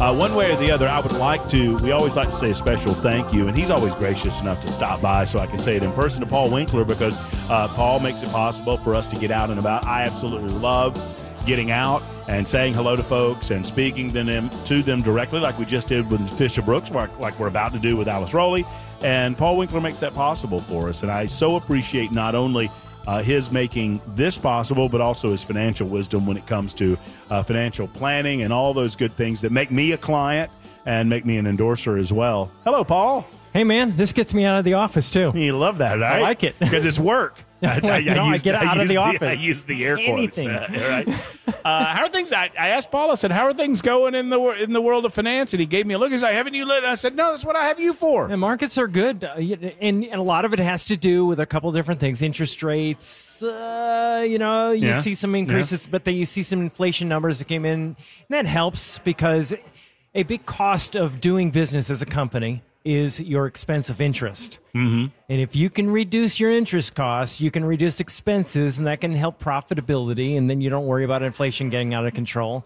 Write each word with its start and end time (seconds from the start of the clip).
Uh, 0.00 0.14
one 0.14 0.32
way 0.36 0.52
or 0.52 0.56
the 0.56 0.70
other, 0.70 0.88
I 0.88 1.00
would 1.00 1.16
like 1.16 1.48
to. 1.48 1.76
We 1.78 1.90
always 1.90 2.14
like 2.14 2.28
to 2.28 2.34
say 2.36 2.50
a 2.50 2.54
special 2.54 2.94
thank 2.94 3.32
you, 3.32 3.48
and 3.48 3.58
he's 3.58 3.68
always 3.68 3.92
gracious 3.94 4.40
enough 4.40 4.60
to 4.64 4.70
stop 4.70 5.00
by, 5.00 5.24
so 5.24 5.40
I 5.40 5.46
can 5.46 5.58
say 5.58 5.74
it 5.74 5.82
in 5.82 5.92
person 5.92 6.20
to 6.20 6.26
Paul 6.26 6.52
Winkler 6.52 6.84
because 6.84 7.16
uh, 7.50 7.66
Paul 7.74 7.98
makes 7.98 8.22
it 8.22 8.28
possible 8.30 8.76
for 8.76 8.94
us 8.94 9.08
to 9.08 9.16
get 9.16 9.32
out 9.32 9.50
and 9.50 9.58
about. 9.58 9.84
I 9.86 10.04
absolutely 10.04 10.54
love 10.58 10.94
getting 11.44 11.72
out 11.72 12.00
and 12.28 12.46
saying 12.46 12.74
hello 12.74 12.94
to 12.94 13.02
folks 13.02 13.50
and 13.50 13.66
speaking 13.66 14.08
to 14.12 14.22
them 14.22 14.50
to 14.66 14.82
them 14.84 15.02
directly, 15.02 15.40
like 15.40 15.58
we 15.58 15.64
just 15.64 15.88
did 15.88 16.08
with 16.08 16.30
Fisher 16.38 16.62
Brooks, 16.62 16.92
like, 16.92 17.18
like 17.18 17.36
we're 17.40 17.48
about 17.48 17.72
to 17.72 17.80
do 17.80 17.96
with 17.96 18.06
Alice 18.06 18.32
Rowley. 18.32 18.64
And 19.02 19.36
Paul 19.36 19.56
Winkler 19.56 19.80
makes 19.80 19.98
that 19.98 20.14
possible 20.14 20.60
for 20.60 20.88
us, 20.88 21.02
and 21.02 21.10
I 21.10 21.26
so 21.26 21.56
appreciate 21.56 22.12
not 22.12 22.36
only 22.36 22.70
uh, 23.08 23.22
his 23.22 23.50
making 23.50 23.98
this 24.08 24.36
possible, 24.36 24.86
but 24.86 25.00
also 25.00 25.30
his 25.30 25.42
financial 25.42 25.88
wisdom 25.88 26.26
when 26.26 26.36
it 26.36 26.46
comes 26.46 26.74
to 26.74 26.98
uh, 27.30 27.42
financial 27.42 27.88
planning 27.88 28.42
and 28.42 28.52
all 28.52 28.74
those 28.74 28.94
good 28.94 29.12
things 29.12 29.40
that 29.40 29.50
make 29.50 29.70
me 29.70 29.92
a 29.92 29.96
client 29.96 30.50
and 30.86 31.08
make 31.08 31.24
me 31.24 31.36
an 31.38 31.46
endorser 31.46 31.96
as 31.96 32.12
well. 32.12 32.50
Hello, 32.64 32.84
Paul. 32.84 33.26
Hey, 33.52 33.64
man, 33.64 33.96
this 33.96 34.12
gets 34.12 34.34
me 34.34 34.44
out 34.44 34.58
of 34.58 34.64
the 34.64 34.74
office 34.74 35.10
too. 35.10 35.32
You 35.34 35.56
love 35.56 35.78
that, 35.78 35.98
right? 35.98 36.18
I 36.18 36.20
like 36.20 36.42
it 36.44 36.58
because 36.60 36.84
it's 36.84 36.98
work. 36.98 37.38
I, 37.62 37.80
I, 37.82 37.98
you 37.98 38.14
know, 38.14 38.22
I, 38.24 38.38
get 38.38 38.54
out 38.54 38.80
of 38.80 38.86
the 38.86 38.98
office. 38.98 39.20
I 39.20 39.32
use 39.32 39.64
the 39.64 39.84
air 39.84 39.96
quotes. 39.96 40.38
Anything. 40.38 40.50
Uh, 40.50 41.04
right. 41.08 41.08
Uh, 41.64 41.84
how 41.84 42.02
are 42.04 42.08
things? 42.08 42.32
I, 42.32 42.50
I 42.58 42.68
asked 42.68 42.90
Paul. 42.90 43.10
I 43.10 43.14
said, 43.14 43.30
"How 43.30 43.44
are 43.44 43.52
things 43.52 43.82
going 43.82 44.14
in 44.14 44.30
the 44.30 44.40
in 44.62 44.72
the 44.72 44.80
world 44.80 45.04
of 45.04 45.12
finance?" 45.12 45.52
And 45.52 45.60
he 45.60 45.66
gave 45.66 45.86
me 45.86 45.94
a 45.94 45.98
look. 45.98 46.10
He's 46.12 46.22
like, 46.22 46.32
"Haven't 46.32 46.54
you 46.54 46.64
lit?" 46.64 46.82
I 46.84 46.94
said, 46.94 47.14
"No, 47.14 47.32
that's 47.32 47.44
what 47.44 47.56
I 47.56 47.64
have 47.64 47.78
you 47.78 47.92
for." 47.92 48.26
The 48.28 48.36
markets 48.38 48.78
are 48.78 48.86
good, 48.86 49.24
uh, 49.24 49.34
and, 49.36 50.04
and 50.04 50.14
a 50.14 50.22
lot 50.22 50.44
of 50.46 50.52
it 50.54 50.60
has 50.60 50.84
to 50.86 50.96
do 50.96 51.26
with 51.26 51.40
a 51.40 51.46
couple 51.46 51.70
different 51.72 52.00
things. 52.00 52.22
Interest 52.22 52.62
rates, 52.62 53.42
uh, 53.42 54.24
you 54.26 54.38
know, 54.38 54.70
you 54.70 54.88
Yeah. 54.88 55.00
see 55.00 55.14
some 55.14 55.34
increases, 55.34 55.86
but 55.86 56.04
then 56.04 56.14
you 56.14 56.24
see 56.24 56.42
some 56.42 56.60
inflation 56.60 57.08
numbers 57.08 57.38
that 57.40 57.48
came 57.48 57.64
in. 57.66 57.80
And 57.80 57.96
that 58.30 58.46
helps 58.46 58.98
because 59.00 59.52
a 60.18 60.24
big 60.24 60.44
cost 60.46 60.96
of 60.96 61.20
doing 61.20 61.50
business 61.50 61.90
as 61.90 62.02
a 62.02 62.06
company 62.06 62.62
is 62.84 63.20
your 63.20 63.46
expense 63.46 63.88
of 63.90 64.00
interest. 64.00 64.58
Mm-hmm. 64.74 65.06
And 65.28 65.40
if 65.40 65.54
you 65.54 65.70
can 65.70 65.90
reduce 65.90 66.40
your 66.40 66.50
interest 66.50 66.94
costs, 66.94 67.40
you 67.40 67.50
can 67.50 67.64
reduce 67.64 68.00
expenses, 68.00 68.78
and 68.78 68.86
that 68.86 69.00
can 69.00 69.12
help 69.14 69.40
profitability. 69.40 70.36
And 70.36 70.48
then 70.50 70.60
you 70.60 70.70
don't 70.70 70.86
worry 70.86 71.04
about 71.04 71.22
inflation 71.22 71.70
getting 71.70 71.94
out 71.94 72.06
of 72.06 72.14
control. 72.14 72.64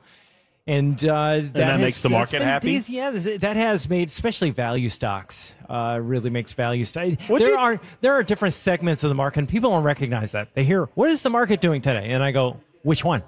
And, 0.67 1.03
uh, 1.05 1.41
that, 1.41 1.53
that 1.55 1.69
has- 1.73 1.81
makes 1.81 2.03
the 2.03 2.09
market 2.09 2.41
happy? 2.41 2.69
these- 2.69 2.89
yeah, 2.89 3.11
that 3.11 3.57
has 3.57 3.89
made, 3.91 4.09
especially 4.09 4.51
value 4.51 4.89
stocks, 4.89 5.55
uh, 5.69 5.99
really 6.01 6.31
makes 6.31 6.53
value 6.53 6.85
stocks. 6.85 7.17
There 7.29 7.39
did- 7.39 7.55
are 7.57 7.81
there 8.01 8.13
are 8.15 8.23
different 8.23 8.55
segments 8.55 9.03
of 9.03 9.09
the 9.09 9.15
market, 9.17 9.41
and 9.41 9.49
people 9.49 9.71
don't 9.71 9.83
recognize 9.83 10.33
that. 10.33 10.55
They 10.55 10.65
hear, 10.65 10.89
"What 10.95 11.11
is 11.11 11.23
the 11.23 11.31
market 11.31 11.61
doing 11.61 11.83
today?" 11.83 12.11
And 12.11 12.23
I 12.23 12.31
go, 12.31 12.61
"Which 12.83 13.05
one?" 13.05 13.23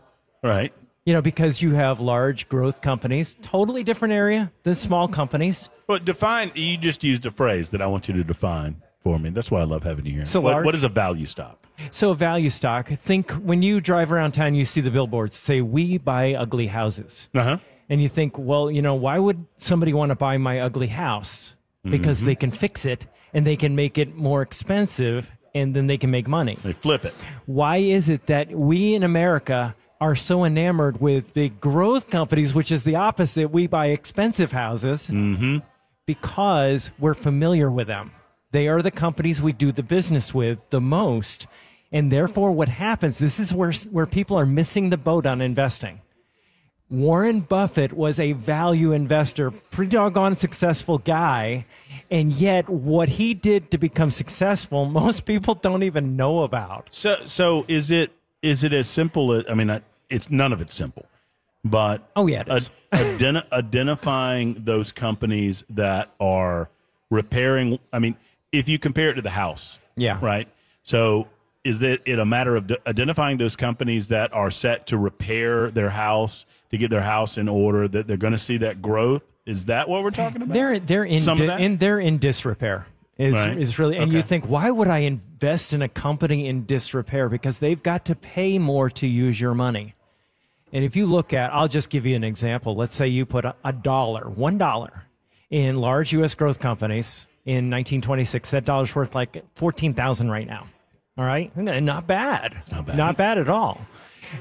Right. 0.45 0.73
You 1.07 1.13
know, 1.13 1.21
because 1.21 1.61
you 1.61 1.75
have 1.75 2.01
large 2.01 2.49
growth 2.49 2.81
companies, 2.81 3.37
totally 3.43 3.85
different 3.85 4.15
area 4.15 4.51
than 4.63 4.75
small 4.75 5.07
companies. 5.07 5.69
But 5.87 6.07
define. 6.07 6.51
You 6.55 6.79
just 6.79 7.05
used 7.05 7.27
a 7.27 7.31
phrase 7.31 7.69
that 7.71 7.83
I 7.83 7.87
want 7.87 8.09
you 8.09 8.15
to 8.15 8.25
define 8.25 8.77
for 9.03 9.19
me. 9.19 9.29
That's 9.29 9.51
why 9.51 9.61
I 9.61 9.65
love 9.65 9.83
having 9.83 10.07
you 10.07 10.13
here. 10.15 10.25
So 10.25 10.41
what, 10.41 10.53
large- 10.53 10.65
what 10.65 10.75
is 10.75 10.83
a 10.83 10.89
value 10.89 11.27
stock? 11.27 11.59
So 11.91 12.13
a 12.13 12.15
value 12.15 12.49
stock, 12.49 12.89
think 12.89 13.33
when 13.33 13.61
you 13.61 13.83
drive 13.83 14.13
around 14.13 14.33
town, 14.33 14.55
you 14.55 14.65
see 14.65 14.81
the 14.81 14.91
billboards 14.93 15.37
say, 15.37 15.61
"We 15.61 15.99
buy 15.99 16.33
ugly 16.33 16.69
houses." 16.69 17.29
Uh 17.35 17.43
huh. 17.43 17.59
and 17.91 18.01
you 18.01 18.09
think, 18.09 18.39
well, 18.39 18.71
you 18.71 18.81
know, 18.81 18.95
why 18.95 19.19
would 19.19 19.45
somebody 19.59 19.93
want 19.93 20.09
to 20.11 20.15
buy 20.15 20.39
my 20.39 20.61
ugly 20.61 20.87
house? 20.87 21.55
Because 21.85 22.19
Mm-hmm. 22.19 22.27
they 22.27 22.35
can 22.37 22.51
fix 22.51 22.87
it 22.87 23.05
and 23.35 23.47
they 23.47 23.57
can 23.57 23.75
make 23.77 23.99
it 23.99 24.15
more 24.17 24.41
expensive 24.41 25.31
and 25.55 25.77
then 25.77 25.87
they 25.87 25.99
can 25.99 26.11
make 26.11 26.27
money. 26.27 26.57
They 26.63 26.73
flip 26.73 27.05
it. 27.05 27.13
Why 27.45 27.77
is 27.77 28.09
it 28.09 28.25
that 28.27 28.51
we 28.53 28.95
in 28.95 29.03
America 29.03 29.75
are 30.01 30.17
so 30.17 30.45
enamored 30.45 31.01
with 31.01 31.35
the 31.35 31.49
growth 31.49 32.11
companies, 32.11 32.55
which 32.55 32.73
is 32.73 32.85
the 32.85 32.97
opposite? 32.97 33.51
We 33.51 33.67
buy 33.67 33.87
expensive 33.87 34.53
houses 34.53 35.09
mm-hmm. 35.09 35.59
because 36.07 36.91
we're 36.99 37.15
familiar 37.15 37.71
with 37.71 37.87
them. 37.87 38.13
They 38.51 38.69
are 38.69 38.83
the 38.83 38.91
companies 38.91 39.43
we 39.43 39.53
do 39.53 39.73
the 39.73 39.83
business 39.83 40.33
with 40.33 40.59
the 40.71 40.81
most. 40.81 41.47
And 41.91 42.11
therefore, 42.11 42.53
what 42.53 42.69
happens, 42.69 43.19
this 43.19 43.39
is 43.39 43.53
where, 43.55 43.73
where 43.91 44.07
people 44.07 44.39
are 44.39 44.47
missing 44.47 44.91
the 44.91 44.97
boat 44.97 45.27
on 45.27 45.41
investing. 45.41 46.01
Warren 46.91 47.41
Buffett 47.41 47.93
was 47.93 48.21
a 48.21 48.33
value 48.33 48.93
investor, 48.93 49.51
pretty 49.51 49.91
doggone 49.91 50.37
successful 50.37 50.99
guy. 50.99 51.67
And 52.11 52.33
yet, 52.33 52.69
what 52.69 53.09
he 53.09 53.35
did 53.35 53.71
to 53.71 53.79
become 53.79 54.11
successful, 54.11 54.85
most 55.03 55.25
people 55.25 55.55
don't 55.55 55.83
even 55.83 56.17
know 56.17 56.43
about. 56.43 56.89
So, 56.95 57.23
so 57.25 57.65
is 57.69 57.91
it 57.91 58.13
is 58.45 58.63
it 58.63 58.73
as 58.73 58.89
simple 58.89 59.33
as? 59.33 59.45
I 59.49 59.55
mean, 59.55 59.71
I- 59.71 59.81
it's 60.11 60.31
none 60.31 60.53
of 60.53 60.61
it's 60.61 60.75
simple, 60.75 61.07
but 61.65 62.09
Oh, 62.15 62.27
yeah, 62.27 62.43
it 62.43 62.49
is. 62.49 62.71
ad- 62.93 63.19
identi- 63.19 63.53
identifying 63.53 64.63
those 64.65 64.93
companies 64.93 65.65
that 65.71 66.11
are 66.21 66.69
repairing. 67.11 67.79
I 67.93 67.99
mean, 67.99 68.17
if 68.53 68.69
you 68.69 68.79
compare 68.79 69.11
it 69.11 69.15
to 69.15 69.23
the 69.23 69.31
house, 69.31 69.79
Yeah. 69.97 70.19
right. 70.23 70.47
So, 70.83 71.27
is 71.65 71.81
it, 71.83 72.03
it 72.05 72.19
a 72.19 72.27
matter 72.27 72.55
of 72.57 72.67
d- 72.67 72.77
identifying 72.87 73.39
those 73.39 73.57
companies 73.57 74.09
that 74.09 74.33
are 74.35 74.51
set 74.51 74.87
to 74.89 74.99
repair 74.99 75.71
their 75.71 75.89
house 75.91 76.45
to 76.71 76.77
get 76.77 76.91
their 76.91 77.01
house 77.03 77.39
in 77.39 77.49
order 77.49 77.89
that 77.89 78.07
they're 78.07 78.19
going 78.19 78.35
to 78.35 78.39
see 78.39 78.59
that 78.59 78.83
growth? 78.83 79.23
Is 79.47 79.65
that 79.67 79.89
what 79.89 80.03
we're 80.05 80.11
talking 80.11 80.43
about? 80.43 80.53
They're 80.53 80.79
they're 80.79 81.05
in, 81.05 81.23
Some 81.23 81.39
of 81.41 81.47
di- 81.47 81.47
that? 81.47 81.61
in 81.61 81.79
they're 81.79 82.01
in 82.01 82.19
disrepair. 82.19 82.87
Is 83.17 83.33
Right. 83.35 83.57
is 83.57 83.79
really 83.79 83.97
and 83.97 84.13
you 84.13 84.23
think 84.23 84.47
why 84.49 84.71
would 84.71 84.89
I 84.89 84.99
invest 85.45 85.75
in 85.75 85.83
a 85.83 85.89
company 85.91 86.49
in 86.49 86.65
disrepair 86.65 87.29
because 87.29 87.59
they've 87.59 87.83
got 87.83 88.07
to 88.07 88.15
pay 88.15 88.59
more 88.59 88.89
to 88.89 89.07
use 89.07 89.39
your 89.39 89.53
money. 89.53 89.95
And 90.73 90.83
if 90.83 90.97
you 90.97 91.05
look 91.05 91.35
at 91.35 91.53
I'll 91.53 91.69
just 91.69 91.91
give 91.91 92.07
you 92.07 92.17
an 92.17 92.25
example. 92.25 92.75
Let's 92.75 92.97
say 92.97 93.09
you 93.09 93.27
put 93.27 93.45
a, 93.45 93.73
dollar, 93.73 94.31
one 94.31 94.57
dollar 94.57 95.05
in 95.51 95.77
large 95.77 96.15
US 96.15 96.35
growth 96.35 96.61
companies 96.61 97.27
in 97.45 97.69
1926. 97.71 98.51
That 98.53 98.65
dollar's 98.65 98.95
worth 98.95 99.15
like 99.15 99.45
14,000 99.57 100.31
right 100.31 100.47
now. 100.47 100.67
All 101.19 101.27
right? 101.27 101.55
Not 101.55 102.07
bad. 102.07 102.57
Not 102.73 102.87
bad. 102.87 102.97
Not 102.97 103.17
bad 103.19 103.37
at 103.37 103.51
all. 103.51 103.83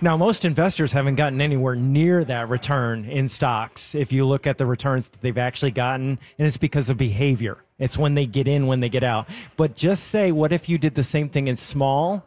Now, 0.01 0.15
most 0.15 0.45
investors 0.45 0.93
haven't 0.93 1.15
gotten 1.15 1.41
anywhere 1.41 1.75
near 1.75 2.23
that 2.23 2.47
return 2.47 3.03
in 3.03 3.27
stocks. 3.27 3.93
If 3.93 4.13
you 4.13 4.25
look 4.25 4.47
at 4.47 4.57
the 4.57 4.65
returns 4.65 5.09
that 5.09 5.19
they've 5.19 5.37
actually 5.37 5.71
gotten, 5.71 6.17
and 6.39 6.47
it's 6.47 6.55
because 6.55 6.89
of 6.89 6.97
behavior. 6.97 7.57
It's 7.79 7.97
when 7.97 8.13
they 8.15 8.25
get 8.25 8.47
in, 8.47 8.67
when 8.67 8.79
they 8.79 8.89
get 8.89 9.03
out. 9.03 9.27
But 9.57 9.75
just 9.75 10.05
say, 10.05 10.31
what 10.31 10.51
if 10.53 10.69
you 10.69 10.77
did 10.77 10.95
the 10.95 11.03
same 11.03 11.29
thing 11.29 11.47
in 11.47 11.55
small 11.55 12.25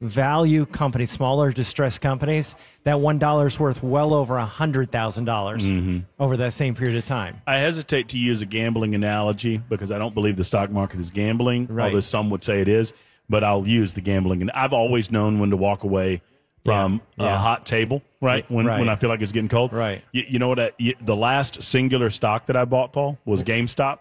value 0.00 0.64
companies, 0.66 1.10
smaller 1.10 1.50
distressed 1.52 2.00
companies? 2.00 2.54
That 2.84 3.00
one 3.00 3.18
dollar 3.18 3.46
is 3.46 3.58
worth 3.58 3.82
well 3.82 4.12
over 4.14 4.36
a 4.36 4.46
hundred 4.46 4.90
thousand 4.92 5.24
dollars 5.24 5.64
mm-hmm. 5.70 5.98
over 6.20 6.36
that 6.38 6.52
same 6.52 6.74
period 6.74 6.96
of 6.96 7.04
time. 7.04 7.40
I 7.46 7.56
hesitate 7.58 8.08
to 8.10 8.18
use 8.18 8.42
a 8.42 8.46
gambling 8.46 8.94
analogy 8.94 9.58
because 9.58 9.90
I 9.90 9.98
don't 9.98 10.14
believe 10.14 10.36
the 10.36 10.44
stock 10.44 10.70
market 10.70 11.00
is 11.00 11.10
gambling, 11.10 11.66
Right. 11.68 11.86
although 11.86 12.00
some 12.00 12.30
would 12.30 12.44
say 12.44 12.60
it 12.60 12.68
is. 12.68 12.92
But 13.30 13.44
I'll 13.44 13.68
use 13.68 13.92
the 13.92 14.00
gambling, 14.00 14.40
and 14.40 14.50
I've 14.52 14.72
always 14.72 15.10
known 15.10 15.38
when 15.38 15.50
to 15.50 15.56
walk 15.56 15.82
away 15.84 16.22
from 16.64 17.00
Yeah. 17.16 17.34
a 17.34 17.38
hot 17.38 17.66
table, 17.66 18.02
right? 18.20 18.50
When 18.50 18.66
Right. 18.66 18.78
when 18.80 18.88
I 18.88 18.96
feel 18.96 19.10
like 19.10 19.20
it's 19.20 19.32
getting 19.32 19.48
cold, 19.48 19.72
Right. 19.72 20.02
You, 20.12 20.24
you 20.28 20.38
know 20.38 20.48
what? 20.48 20.58
I, 20.58 20.70
you, 20.78 20.94
the 21.00 21.16
last 21.16 21.60
singular 21.62 22.08
stock 22.10 22.46
that 22.46 22.56
I 22.56 22.64
bought, 22.64 22.92
Paul, 22.92 23.18
was 23.24 23.42
GameStop. 23.44 23.98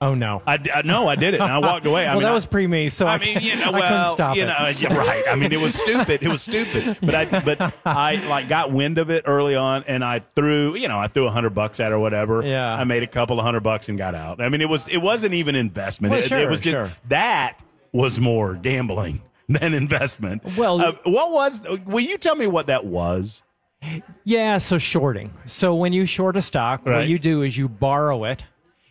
Oh 0.00 0.14
no! 0.14 0.42
I, 0.46 0.60
I 0.72 0.82
no, 0.82 1.08
I 1.08 1.16
did 1.16 1.34
it, 1.34 1.40
and 1.40 1.50
I 1.50 1.58
walked 1.58 1.84
away. 1.84 2.02
I 2.06 2.10
well, 2.10 2.20
mean, 2.20 2.22
that 2.28 2.32
was 2.32 2.46
pre 2.46 2.68
me, 2.68 2.88
so 2.88 3.06
I, 3.06 3.14
I 3.14 3.18
mean, 3.18 3.40
you 3.40 3.56
know, 3.56 3.62
I 3.62 3.80
couldn't 3.80 3.80
well, 3.80 4.12
stop 4.12 4.36
you 4.36 4.44
it. 4.44 4.46
know, 4.46 4.68
yeah, 4.78 4.96
right. 4.96 5.24
I 5.28 5.34
mean, 5.34 5.52
it 5.52 5.60
was 5.60 5.74
stupid. 5.74 6.22
It 6.22 6.28
was 6.28 6.40
stupid. 6.40 6.98
But 7.00 7.14
I, 7.16 7.40
but 7.40 7.74
I 7.84 8.14
like 8.28 8.48
got 8.48 8.70
wind 8.72 8.98
of 8.98 9.10
it 9.10 9.24
early 9.26 9.56
on, 9.56 9.82
and 9.88 10.04
I 10.04 10.20
threw, 10.20 10.76
you 10.76 10.86
know, 10.86 11.00
I 11.00 11.08
threw 11.08 11.26
a 11.26 11.30
hundred 11.32 11.50
bucks 11.50 11.80
at 11.80 11.90
or 11.90 11.98
whatever. 11.98 12.46
Yeah. 12.46 12.72
I 12.72 12.84
made 12.84 13.02
a 13.02 13.08
couple 13.08 13.40
of 13.40 13.44
hundred 13.44 13.64
bucks 13.64 13.88
and 13.88 13.98
got 13.98 14.14
out. 14.14 14.40
I 14.40 14.48
mean, 14.48 14.60
it 14.60 14.68
was, 14.68 14.86
it 14.86 14.98
wasn't 14.98 15.34
even 15.34 15.56
investment. 15.56 16.12
Well, 16.12 16.20
it, 16.20 16.26
it 16.26 16.28
sure, 16.28 16.48
was 16.48 16.60
just 16.60 16.74
sure. 16.74 16.92
that 17.08 17.58
was 17.92 18.20
more 18.20 18.54
gambling 18.54 19.20
than 19.48 19.74
investment. 19.74 20.44
Well- 20.56 20.80
uh, 20.80 20.92
what 21.04 21.32
was? 21.32 21.60
Will 21.86 22.00
you 22.00 22.18
tell 22.18 22.36
me 22.36 22.46
what 22.46 22.68
that 22.68 22.84
was? 22.84 23.42
Yeah, 24.24 24.58
so 24.58 24.78
shorting. 24.78 25.32
So 25.46 25.74
when 25.74 25.92
you 25.92 26.04
short 26.06 26.36
a 26.36 26.42
stock, 26.42 26.86
Right. 26.86 26.98
what 26.98 27.08
you 27.08 27.18
do 27.18 27.42
is 27.42 27.56
you 27.56 27.68
borrow 27.68 28.24
it 28.24 28.44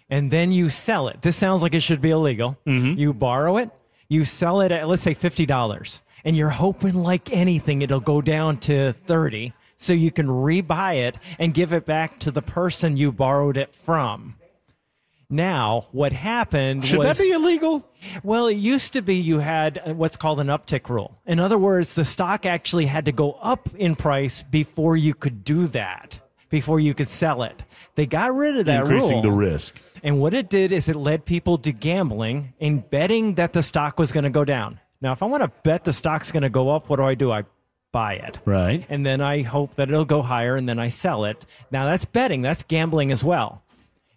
and 0.10 0.32
then 0.32 0.52
you 0.52 0.70
sell 0.70 1.08
it. 1.08 1.22
This 1.22 1.36
sounds 1.36 1.62
like 1.62 1.74
it 1.74 1.82
should 1.82 2.02
be 2.02 2.12
illegal. 2.12 2.58
Mm-hmm. 2.66 3.00
You 3.00 3.14
borrow 3.14 3.58
it, 3.58 3.70
you 4.08 4.26
sell 4.26 4.62
it 4.62 4.72
at 4.72 4.88
let's 4.88 5.04
say 5.04 5.16
$50 5.16 6.02
and 6.24 6.36
you're 6.36 6.50
hoping 6.50 6.96
like 6.96 7.32
anything 7.32 7.82
it'll 7.82 8.00
go 8.00 8.22
down 8.22 8.58
to 8.58 8.94
30 9.06 9.54
so 9.78 9.94
you 9.94 10.12
can 10.12 10.28
rebuy 10.28 11.08
it 11.08 11.16
and 11.40 11.54
give 11.54 11.72
it 11.72 11.86
back 11.86 12.20
to 12.20 12.32
the 12.32 12.42
person 12.42 12.98
you 12.98 13.12
borrowed 13.12 13.58
it 13.58 13.76
from. 13.76 14.36
Now, 15.30 15.88
what 15.92 16.14
happened 16.14 16.86
Should 16.86 17.00
was 17.00 17.18
that 17.18 17.24
be 17.24 17.32
illegal? 17.32 17.86
well, 18.24 18.48
it 18.48 18.56
used 18.56 18.94
to 18.94 19.02
be 19.02 19.16
you 19.16 19.40
had 19.40 19.82
uh, 19.86 19.94
what's 19.94 20.16
called 20.16 20.40
an 20.40 20.48
uptick 20.48 20.90
rule. 20.90 21.20
In 21.26 21.40
other 21.40 21.58
words, 21.58 21.96
the 21.96 22.06
stock 22.06 22.46
actually 22.46 22.86
had 22.86 23.06
to 23.06 23.12
go 23.12 23.34
up 23.42 23.68
in 23.76 23.96
price 23.96 24.42
before 24.42 24.96
you 24.96 25.14
could 25.14 25.44
do 25.44 25.68
that, 25.68 26.20
before 26.50 26.80
you 26.80 26.94
could 26.94 27.10
sell 27.10 27.44
it. 27.44 27.64
They 27.96 28.06
got 28.06 28.36
rid 28.36 28.58
of 28.58 28.66
that 28.68 28.82
Increasing 28.82 29.14
rule. 29.14 29.22
the 29.22 29.32
risk. 29.32 29.80
And 30.04 30.20
what 30.20 30.34
it 30.34 30.50
did 30.50 30.72
is 30.72 30.88
it 30.90 30.96
led 30.96 31.26
people 31.26 31.58
to 31.60 31.72
gambling 31.72 32.54
and 32.62 32.88
betting 32.90 33.36
that 33.36 33.54
the 33.54 33.64
stock 33.64 33.98
was 34.00 34.12
going 34.12 34.24
to 34.24 34.30
go 34.30 34.46
down. 34.46 34.80
Now, 35.02 35.12
if 35.12 35.22
I 35.22 35.26
want 35.26 35.44
to 35.44 35.52
bet 35.64 35.84
the 35.84 35.94
stock's 35.94 36.32
going 36.32 36.44
to 36.44 36.50
go 36.50 36.70
up, 36.70 36.90
what 36.90 36.98
do 36.98 37.04
I 37.04 37.16
do? 37.16 37.32
I 37.32 37.44
buy 37.92 38.14
it. 38.14 38.40
Right. 38.46 38.86
And 38.90 39.06
then 39.06 39.22
I 39.22 39.42
hope 39.44 39.76
that 39.76 39.90
it'll 39.90 40.06
go 40.06 40.22
higher 40.22 40.56
and 40.56 40.68
then 40.68 40.80
I 40.80 40.90
sell 40.90 41.26
it. 41.26 41.46
Now, 41.72 41.86
that's 41.86 42.06
betting, 42.06 42.42
that's 42.42 42.64
gambling 42.64 43.12
as 43.12 43.24
well. 43.24 43.64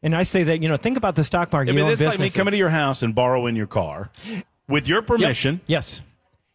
And 0.03 0.15
I 0.17 0.23
say 0.23 0.43
that, 0.45 0.63
you 0.63 0.69
know, 0.69 0.77
think 0.79 0.97
about 0.97 1.15
the 1.17 1.25
stock 1.25 1.53
market. 1.53 1.71
I 1.71 1.75
mean, 1.75 1.87
it's 1.87 2.01
like 2.01 2.19
me 2.19 2.31
coming 2.31 2.53
to 2.53 2.59
your 2.59 2.71
house 2.71 3.03
and 3.03 3.15
borrowing 3.15 3.55
your 3.57 3.67
car 3.67 4.11
with 4.69 4.89
your 4.89 4.99
Yep. 5.01 5.07
permission 5.07 5.61
Yes. 5.67 6.01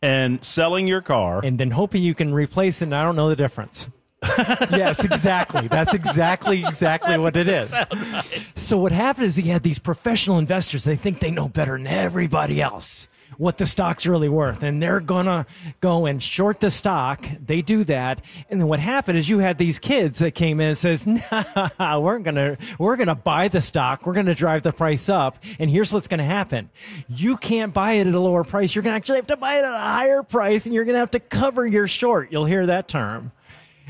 and 0.01 0.43
selling 0.43 0.87
your 0.87 1.01
car. 1.01 1.41
And 1.43 1.59
then 1.59 1.71
hoping 1.71 2.01
you 2.01 2.15
can 2.15 2.33
replace 2.33 2.81
it, 2.81 2.85
and 2.85 2.95
I 2.95 3.03
don't 3.03 3.15
know 3.15 3.29
the 3.29 3.35
difference. 3.35 3.87
yes, 4.71 5.03
exactly. 5.03 5.67
That's 5.67 5.93
exactly 5.93 6.59
exactly 6.59 7.17
what 7.17 7.35
it 7.35 7.47
is. 7.47 7.73
So 8.55 8.77
what 8.77 8.91
happened 8.91 9.27
is 9.27 9.35
he 9.35 9.49
had 9.49 9.63
these 9.63 9.79
professional 9.79 10.37
investors. 10.37 10.83
They 10.83 10.95
think 10.95 11.19
they 11.19 11.31
know 11.31 11.47
better 11.47 11.73
than 11.73 11.87
everybody 11.87 12.61
else 12.61 13.07
what 13.37 13.57
the 13.57 13.65
stock's 13.65 14.05
really 14.05 14.29
worth, 14.29 14.63
and 14.63 14.81
they're 14.81 14.99
gonna 14.99 15.45
go 15.81 16.05
and 16.05 16.21
short 16.21 16.59
the 16.59 16.71
stock. 16.71 17.27
They 17.43 17.61
do 17.61 17.83
that, 17.85 18.21
and 18.49 18.59
then 18.59 18.67
what 18.67 18.79
happened 18.79 19.17
is 19.17 19.29
you 19.29 19.39
had 19.39 19.57
these 19.57 19.79
kids 19.79 20.19
that 20.19 20.31
came 20.31 20.59
in 20.59 20.69
and 20.69 20.77
says, 20.77 21.05
"Nah, 21.79 21.99
we're 21.99 22.19
gonna 22.19 22.57
we're 22.79 22.95
gonna 22.95 23.15
buy 23.15 23.47
the 23.47 23.61
stock. 23.61 24.05
We're 24.05 24.13
gonna 24.13 24.35
drive 24.35 24.63
the 24.63 24.71
price 24.71 25.09
up, 25.09 25.37
and 25.59 25.69
here's 25.69 25.91
what's 25.91 26.07
gonna 26.07 26.25
happen: 26.25 26.69
you 27.07 27.37
can't 27.37 27.73
buy 27.73 27.93
it 27.93 28.07
at 28.07 28.13
a 28.13 28.19
lower 28.19 28.43
price. 28.43 28.75
You're 28.75 28.83
gonna 28.83 28.95
actually 28.95 29.17
have 29.17 29.27
to 29.27 29.37
buy 29.37 29.55
it 29.55 29.65
at 29.65 29.73
a 29.73 29.77
higher 29.77 30.23
price, 30.23 30.65
and 30.65 30.73
you're 30.73 30.85
gonna 30.85 30.99
have 30.99 31.11
to 31.11 31.19
cover 31.19 31.65
your 31.65 31.87
short. 31.87 32.31
You'll 32.31 32.45
hear 32.45 32.65
that 32.65 32.87
term." 32.87 33.31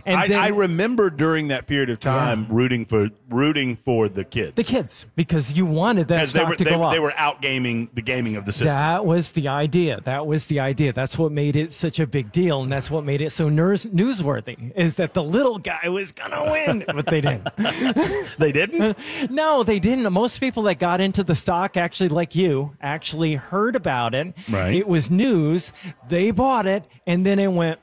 And 0.06 0.18
I, 0.18 0.28
then- 0.28 0.40
I 0.40 0.48
remember 0.50 1.10
during 1.10 1.48
that 1.48 1.68
period 1.68 1.90
of 1.90 2.00
time 2.00 2.48
rooting 2.50 2.86
for 2.86 3.10
rooting 3.30 3.78
for 3.84 4.08
the 4.08 4.24
kids. 4.24 4.54
the 4.56 4.64
kids 4.64 5.06
because 5.16 5.58
you 5.58 5.66
wanted 5.66 6.08
that 6.10 6.28
stock 6.28 6.50
were 6.50 6.56
to 6.56 6.64
they, 6.64 6.70
go 6.70 6.84
up. 6.84 6.94
they 6.94 7.00
were 7.00 7.14
out 7.18 7.42
gaming 7.42 7.90
the 7.94 8.02
gaming 8.02 8.36
of 8.36 8.46
the 8.46 8.52
system. 8.52 8.68
That 8.70 9.06
was 9.06 9.32
the 9.32 9.48
idea. 9.48 10.02
That 10.04 10.28
was 10.28 10.46
the 10.48 10.60
idea. 10.60 10.94
That's 10.94 11.18
what 11.18 11.32
made 11.32 11.56
it 11.56 11.74
such 11.74 12.00
a 12.00 12.06
big 12.08 12.32
deal, 12.32 12.62
and 12.62 12.72
that's 12.72 12.92
what 12.92 13.04
made 13.04 13.22
it 13.22 13.32
so 13.32 13.50
news- 13.50 13.86
newsworthy. 13.88 14.72
Is 14.76 14.96
that 14.96 15.14
the 15.14 15.24
little 15.24 15.58
guy 15.58 15.90
was 15.90 16.12
gonna 16.12 16.52
win, 16.52 16.84
but 16.94 17.08
they 17.08 17.22
didn't. 17.22 17.48
they 18.38 18.52
didn't. 18.52 18.98
No, 19.30 19.64
they 19.64 19.80
didn't. 19.80 20.12
Most 20.14 20.40
people 20.40 20.64
that 20.64 20.76
got 20.80 21.02
into 21.02 21.24
the 21.24 21.36
stock, 21.36 21.78
actually, 21.78 22.10
like 22.10 22.36
you, 22.36 22.76
actually 22.82 23.36
heard 23.36 23.76
about 23.76 24.14
it. 24.14 24.34
Right. 24.50 24.76
It 24.76 24.88
was 24.88 25.10
news. 25.10 25.74
They 26.10 26.32
bought 26.32 26.66
it, 26.66 26.84
and 27.08 27.26
then 27.26 27.40
it 27.40 27.48
went. 27.48 27.80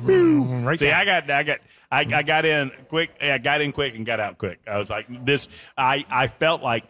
Right 0.00 0.78
See, 0.78 0.86
down. 0.86 1.00
I 1.00 1.04
got 1.04 1.30
I 1.30 1.42
got 1.42 1.58
I, 1.90 2.00
I 2.00 2.22
got 2.22 2.44
in 2.44 2.72
quick. 2.88 3.10
I 3.20 3.38
got 3.38 3.60
in 3.60 3.72
quick 3.72 3.94
and 3.94 4.04
got 4.04 4.20
out 4.20 4.38
quick. 4.38 4.58
I 4.66 4.78
was 4.78 4.90
like 4.90 5.06
this. 5.24 5.48
I 5.76 6.04
I 6.10 6.26
felt 6.28 6.62
like 6.62 6.84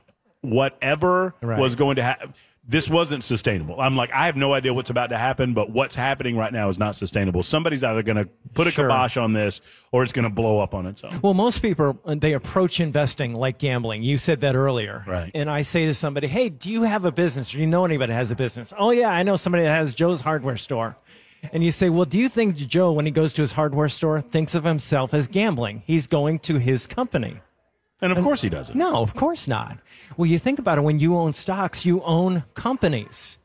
whatever 0.49 1.35
Right. 1.43 1.59
was 1.59 1.75
going 1.75 1.97
to 1.97 2.03
happen. 2.03 2.35
This 2.67 2.89
wasn't 2.89 3.23
sustainable. 3.23 3.79
I'm 3.79 3.95
like, 3.95 4.11
I 4.11 4.25
have 4.25 4.37
no 4.37 4.55
idea 4.55 4.73
what's 4.73 4.89
about 4.89 5.09
to 5.09 5.19
happen, 5.19 5.53
but 5.53 5.69
what's 5.69 5.95
happening 5.95 6.35
right 6.35 6.51
now 6.51 6.71
is 6.71 6.79
not 6.79 6.95
sustainable. 6.97 7.43
Somebody's 7.43 7.85
either 7.85 8.03
going 8.03 8.17
to 8.17 8.25
put 8.55 8.67
a 8.67 8.71
Sure. 8.71 8.87
kibosh 8.89 9.19
on 9.19 9.35
this 9.35 9.61
or 9.93 10.03
it's 10.03 10.13
going 10.13 10.23
to 10.23 10.31
blow 10.31 10.61
up 10.61 10.73
on 10.73 10.87
its 10.87 11.05
own. 11.05 11.21
Well, 11.21 11.35
most 11.35 11.61
people 11.61 12.01
they 12.07 12.33
approach 12.33 12.81
investing 12.81 13.35
like 13.35 13.59
gambling. 13.59 14.03
You 14.03 14.17
said 14.17 14.41
that 14.41 14.55
earlier, 14.57 15.05
Right. 15.07 15.31
And 15.35 15.51
I 15.51 15.61
say 15.61 15.85
to 15.85 15.93
somebody, 15.93 16.27
"Hey, 16.27 16.49
do 16.49 16.73
you 16.73 16.85
have 16.85 17.05
a 17.05 17.13
business? 17.13 17.51
Or 17.53 17.59
do 17.59 17.61
you 17.61 17.67
know 17.67 17.85
anybody 17.85 18.13
that 18.15 18.19
has 18.19 18.31
a 18.31 18.37
business?" 18.37 18.73
Oh 18.79 18.93
yeah, 18.93 19.09
I 19.11 19.25
know 19.25 19.37
somebody 19.37 19.65
that 19.65 19.75
has 19.75 19.95
Joe's 19.95 20.23
hardware 20.23 20.57
store. 20.57 20.97
And 21.53 21.65
you 21.65 21.71
say, 21.71 21.91
"Well, 21.91 22.05
do 22.05 22.19
you 22.19 22.29
think 22.29 22.57
Joe, 22.57 22.93
when 22.93 23.07
he 23.07 23.13
goes 23.13 23.33
to 23.35 23.43
his 23.43 23.53
hardware 23.53 23.89
store, 23.89 24.21
thinks 24.21 24.55
of 24.55 24.65
himself 24.65 25.13
as 25.15 25.29
gambling? 25.29 25.83
He's 25.87 26.07
going 26.07 26.39
to 26.41 26.59
his 26.59 26.87
company." 26.87 27.41
And 28.01 28.13
of 28.13 28.23
course 28.23 28.43
he 28.43 28.49
doesn't. 28.49 28.77
No, 28.77 28.97
of 28.97 29.15
course 29.15 29.49
not. 29.49 29.79
Well, 30.17 30.27
you 30.27 30.39
think 30.39 30.59
about 30.59 30.79
it 30.79 30.83
when 30.83 31.01
you 31.01 31.17
own 31.17 31.33
stocks, 31.33 31.87
you 31.87 32.03
own 32.03 32.45
companies. 32.55 33.39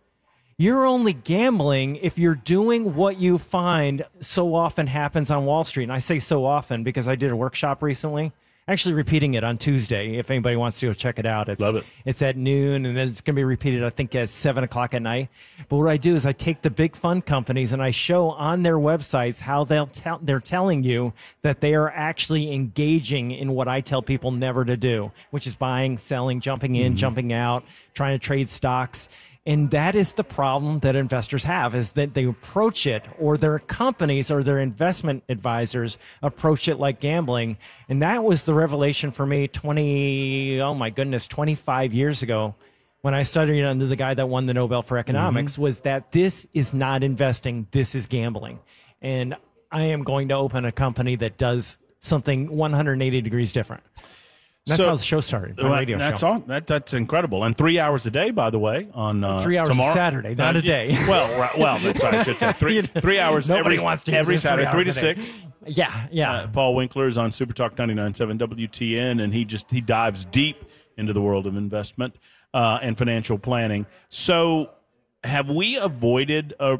You're 0.57 0.85
only 0.85 1.13
gambling 1.13 1.95
if 1.97 2.19
you're 2.19 2.35
doing 2.35 2.95
what 2.95 3.17
you 3.17 3.37
find 3.37 4.03
so 4.19 4.53
often 4.53 4.87
happens 4.87 5.31
on 5.31 5.45
Wall 5.45 5.63
Street. 5.63 5.83
And 5.83 5.93
I 5.93 5.99
say 5.99 6.19
so 6.19 6.45
often 6.45 6.83
because 6.83 7.07
I 7.07 7.15
did 7.15 7.31
a 7.31 7.35
workshop 7.35 7.81
recently. 7.81 8.33
Actually, 8.69 8.93
repeating 8.93 9.33
it 9.33 9.43
on 9.43 9.57
Tuesday. 9.57 10.17
If 10.17 10.29
anybody 10.29 10.55
wants 10.55 10.79
to 10.79 10.85
go 10.85 10.93
check 10.93 11.17
it 11.17 11.25
out, 11.25 11.49
it's, 11.49 11.59
Love 11.59 11.77
it. 11.77 11.85
It's 12.05 12.21
at 12.21 12.37
noon, 12.37 12.85
and 12.85 12.95
then 12.95 13.07
it's 13.07 13.19
going 13.19 13.33
to 13.33 13.39
be 13.39 13.43
repeated. 13.43 13.83
I 13.83 13.89
think 13.89 14.13
at 14.13 14.29
seven 14.29 14.63
o'clock 14.63 14.93
at 14.93 15.01
night. 15.01 15.29
But 15.69 15.77
what 15.77 15.89
I 15.89 15.97
do 15.97 16.13
is 16.13 16.23
I 16.23 16.33
take 16.33 16.61
the 16.61 16.69
big 16.69 16.95
fund 16.95 17.25
companies 17.25 17.71
and 17.71 17.81
I 17.81 17.89
show 17.89 18.29
on 18.29 18.61
their 18.61 18.77
websites 18.77 19.39
how 19.39 19.63
they'll 19.63 19.87
tell 19.87 20.19
they're 20.21 20.39
telling 20.39 20.83
you 20.83 21.13
that 21.41 21.61
they 21.61 21.73
are 21.73 21.89
actually 21.89 22.53
engaging 22.53 23.31
in 23.31 23.53
what 23.53 23.67
I 23.67 23.81
tell 23.81 24.03
people 24.03 24.29
never 24.29 24.63
to 24.63 24.77
do, 24.77 25.11
which 25.31 25.47
is 25.47 25.55
buying, 25.55 25.97
selling, 25.97 26.39
jumping 26.39 26.75
in, 26.75 26.91
mm-hmm. 26.91 26.97
jumping 26.97 27.33
out, 27.33 27.63
trying 27.95 28.19
to 28.19 28.23
trade 28.23 28.51
stocks. 28.51 29.09
And 29.45 29.71
that 29.71 29.95
is 29.95 30.13
the 30.13 30.23
problem 30.23 30.79
that 30.79 30.95
investors 30.95 31.43
have 31.45 31.73
is 31.73 31.93
that 31.93 32.13
they 32.13 32.25
approach 32.25 32.85
it 32.85 33.05
or 33.17 33.37
their 33.37 33.57
companies 33.57 34.29
or 34.29 34.43
their 34.43 34.59
investment 34.59 35.23
advisors 35.29 35.97
approach 36.21 36.67
it 36.67 36.77
like 36.77 36.99
gambling. 36.99 37.57
And 37.87 38.01
that 38.01 38.23
was 38.23 38.43
the 38.43 38.53
revelation 38.53 39.11
for 39.11 39.25
me 39.25 39.47
20, 39.47 40.61
oh 40.61 40.75
my 40.75 40.89
goodness, 40.89 41.27
25 41.27 41.93
years 41.93 42.21
ago 42.21 42.55
when 43.01 43.13
I 43.13 43.23
studied 43.23 43.63
under 43.63 43.85
the 43.85 43.95
guy 43.95 44.13
that 44.13 44.27
won 44.27 44.45
the 44.45 44.53
Nobel 44.53 44.81
for 44.81 44.97
economics 44.97 45.53
mm-hmm. 45.53 45.61
was 45.61 45.79
that 45.81 46.11
this 46.11 46.45
is 46.53 46.73
not 46.73 47.03
investing, 47.03 47.67
this 47.71 47.95
is 47.95 48.07
gambling. 48.07 48.59
And 49.01 49.35
I 49.71 49.83
am 49.83 50.03
going 50.03 50.27
to 50.29 50.35
open 50.35 50.65
a 50.65 50.71
company 50.71 51.15
that 51.17 51.37
does 51.37 51.77
something 51.99 52.49
180 52.49 53.21
degrees 53.21 53.53
different. 53.53 53.83
That's 54.65 54.81
So- 54.81 54.89
how 54.89 54.95
the 54.95 55.03
show 55.03 55.19
started. 55.21 55.57
Well, 55.57 55.71
radio 55.71 55.97
that's 55.97 56.21
show. 56.21 56.27
all. 56.27 56.39
That, 56.41 56.67
that's 56.67 56.93
incredible. 56.93 57.43
And 57.43 57.57
three 57.57 57.79
hours 57.79 58.05
a 58.05 58.11
day, 58.11 58.29
by 58.29 58.49
the 58.51 58.59
way, 58.59 58.87
on 58.93 59.23
uh, 59.23 59.41
Three 59.41 59.57
hours 59.57 59.69
tomorrow. 59.69 59.93
Saturday, 59.93 60.35
not 60.35 60.55
a 60.55 60.61
day. 60.61 60.95
Well, 61.07 61.39
right, 61.39 61.57
well, 61.57 61.79
that's 61.79 61.99
sorry, 61.99 62.17
I 62.17 62.23
should 62.23 62.37
say 62.37 62.53
three, 62.53 62.81
three 63.01 63.19
hours 63.19 63.49
nobody 63.49 63.75
every, 63.75 63.83
wants 63.83 64.03
to 64.05 64.13
every 64.13 64.35
this 64.35 64.43
three 64.43 64.49
Saturday, 64.49 64.71
three 64.71 64.83
to 64.83 64.89
hours 64.89 64.97
a 64.97 65.15
day. 65.15 65.21
six. 65.21 65.33
Yeah, 65.65 66.07
yeah. 66.11 66.33
Uh, 66.33 66.47
Paul 66.47 66.75
Winkler 66.75 67.07
is 67.07 67.17
on 67.17 67.31
Super 67.31 67.53
Talk 67.53 67.75
99.7 67.75 68.37
WTN, 68.39 69.21
and 69.23 69.33
he 69.33 69.43
just 69.45 69.69
he 69.71 69.81
dives 69.81 70.25
deep 70.25 70.63
into 70.97 71.13
the 71.13 71.21
world 71.21 71.47
of 71.47 71.55
investment 71.55 72.15
uh, 72.53 72.79
and 72.81 72.97
financial 72.97 73.37
planning. 73.39 73.85
So, 74.09 74.69
have 75.23 75.49
we 75.49 75.77
avoided 75.77 76.53
a, 76.59 76.79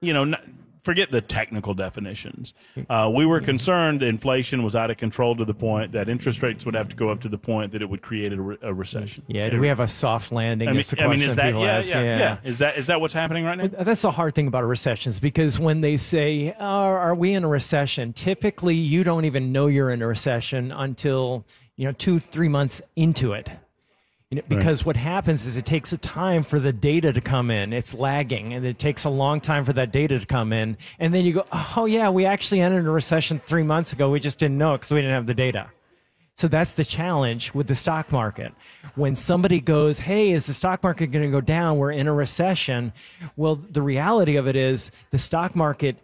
you 0.00 0.12
know, 0.12 0.24
not, 0.24 0.42
forget 0.82 1.10
the 1.10 1.20
technical 1.20 1.74
definitions. 1.74 2.54
Uh, 2.88 3.10
we 3.14 3.26
were 3.26 3.40
concerned 3.40 4.02
inflation 4.02 4.62
was 4.62 4.76
out 4.76 4.90
of 4.90 4.96
control 4.96 5.36
to 5.36 5.44
the 5.44 5.54
point 5.54 5.92
that 5.92 6.08
interest 6.08 6.42
rates 6.42 6.64
would 6.64 6.74
have 6.74 6.88
to 6.88 6.96
go 6.96 7.08
up 7.10 7.20
to 7.20 7.28
the 7.28 7.38
point 7.38 7.72
that 7.72 7.82
it 7.82 7.88
would 7.88 8.02
create 8.02 8.32
a, 8.32 8.40
re- 8.40 8.56
a 8.62 8.72
recession. 8.72 9.24
yeah, 9.26 9.48
do 9.48 9.60
we 9.60 9.68
have 9.68 9.80
a 9.80 9.88
soft 9.88 10.32
landing? 10.32 10.68
I 10.68 10.72
mean, 10.72 10.84
I 10.98 11.06
mean, 11.08 11.22
is 11.22 11.36
that 11.36 11.54
yeah, 11.54 11.78
ask. 11.78 11.88
yeah, 11.88 12.02
yeah, 12.02 12.36
Is 12.44 12.58
that 12.58 12.76
is 12.76 12.86
that 12.88 13.00
what's 13.00 13.14
happening 13.14 13.44
right 13.44 13.58
now? 13.58 13.66
That's 13.84 14.02
the 14.02 14.10
hard 14.10 14.34
thing 14.34 14.46
about 14.46 14.64
recessions 14.64 15.20
because 15.20 15.58
when 15.58 15.80
they 15.80 15.96
say, 15.96 16.54
are, 16.58 16.98
are 16.98 17.14
we 17.14 17.34
in 17.34 17.44
a 17.44 17.48
recession? 17.48 18.12
Typically, 18.12 18.74
you 18.74 19.04
don't 19.04 19.24
even 19.24 19.52
know 19.52 19.66
you're 19.66 19.90
in 19.90 20.02
a 20.02 20.06
recession 20.06 20.72
until, 20.72 21.46
you 21.76 21.84
know, 21.84 21.92
two, 21.92 22.20
three 22.20 22.48
months 22.48 22.82
into 22.96 23.32
it. 23.32 23.50
You 24.30 24.36
know, 24.36 24.42
because 24.46 24.84
what 24.84 24.96
happens 24.96 25.46
is 25.46 25.56
it 25.56 25.64
takes 25.64 25.90
a 25.94 25.96
time 25.96 26.42
for 26.42 26.60
the 26.60 26.72
data 26.72 27.14
to 27.14 27.20
come 27.20 27.50
in. 27.50 27.72
It's 27.72 27.94
lagging, 27.94 28.52
and 28.52 28.66
it 28.66 28.78
takes 28.78 29.04
a 29.04 29.10
long 29.10 29.40
time 29.40 29.64
for 29.64 29.72
that 29.72 29.90
data 29.90 30.18
to 30.18 30.26
come 30.26 30.52
in. 30.52 30.76
And 30.98 31.14
then 31.14 31.24
you 31.24 31.32
go, 31.32 31.46
oh, 31.50 31.86
yeah, 31.86 32.10
we 32.10 32.26
actually 32.26 32.60
entered 32.60 32.86
a 32.86 32.90
recession 32.90 33.40
three 33.46 33.62
months 33.62 33.94
ago. 33.94 34.10
We 34.10 34.20
just 34.20 34.38
didn't 34.38 34.58
know 34.58 34.74
it 34.74 34.78
because 34.78 34.90
we 34.90 35.00
didn't 35.00 35.14
have 35.14 35.26
the 35.26 35.32
data. 35.32 35.70
So 36.34 36.46
that's 36.46 36.74
the 36.74 36.84
challenge 36.84 37.54
with 37.54 37.68
the 37.68 37.74
stock 37.74 38.12
market. 38.12 38.52
When 38.96 39.16
somebody 39.16 39.60
goes, 39.60 39.98
hey, 39.98 40.32
is 40.32 40.44
the 40.44 40.54
stock 40.54 40.82
market 40.82 41.06
going 41.06 41.24
to 41.24 41.30
go 41.30 41.40
down? 41.40 41.78
We're 41.78 41.92
in 41.92 42.06
a 42.06 42.12
recession. 42.12 42.92
Well, 43.36 43.54
the 43.56 43.82
reality 43.82 44.36
of 44.36 44.46
it 44.46 44.56
is 44.56 44.90
the 45.10 45.18
stock 45.18 45.56
market 45.56 45.96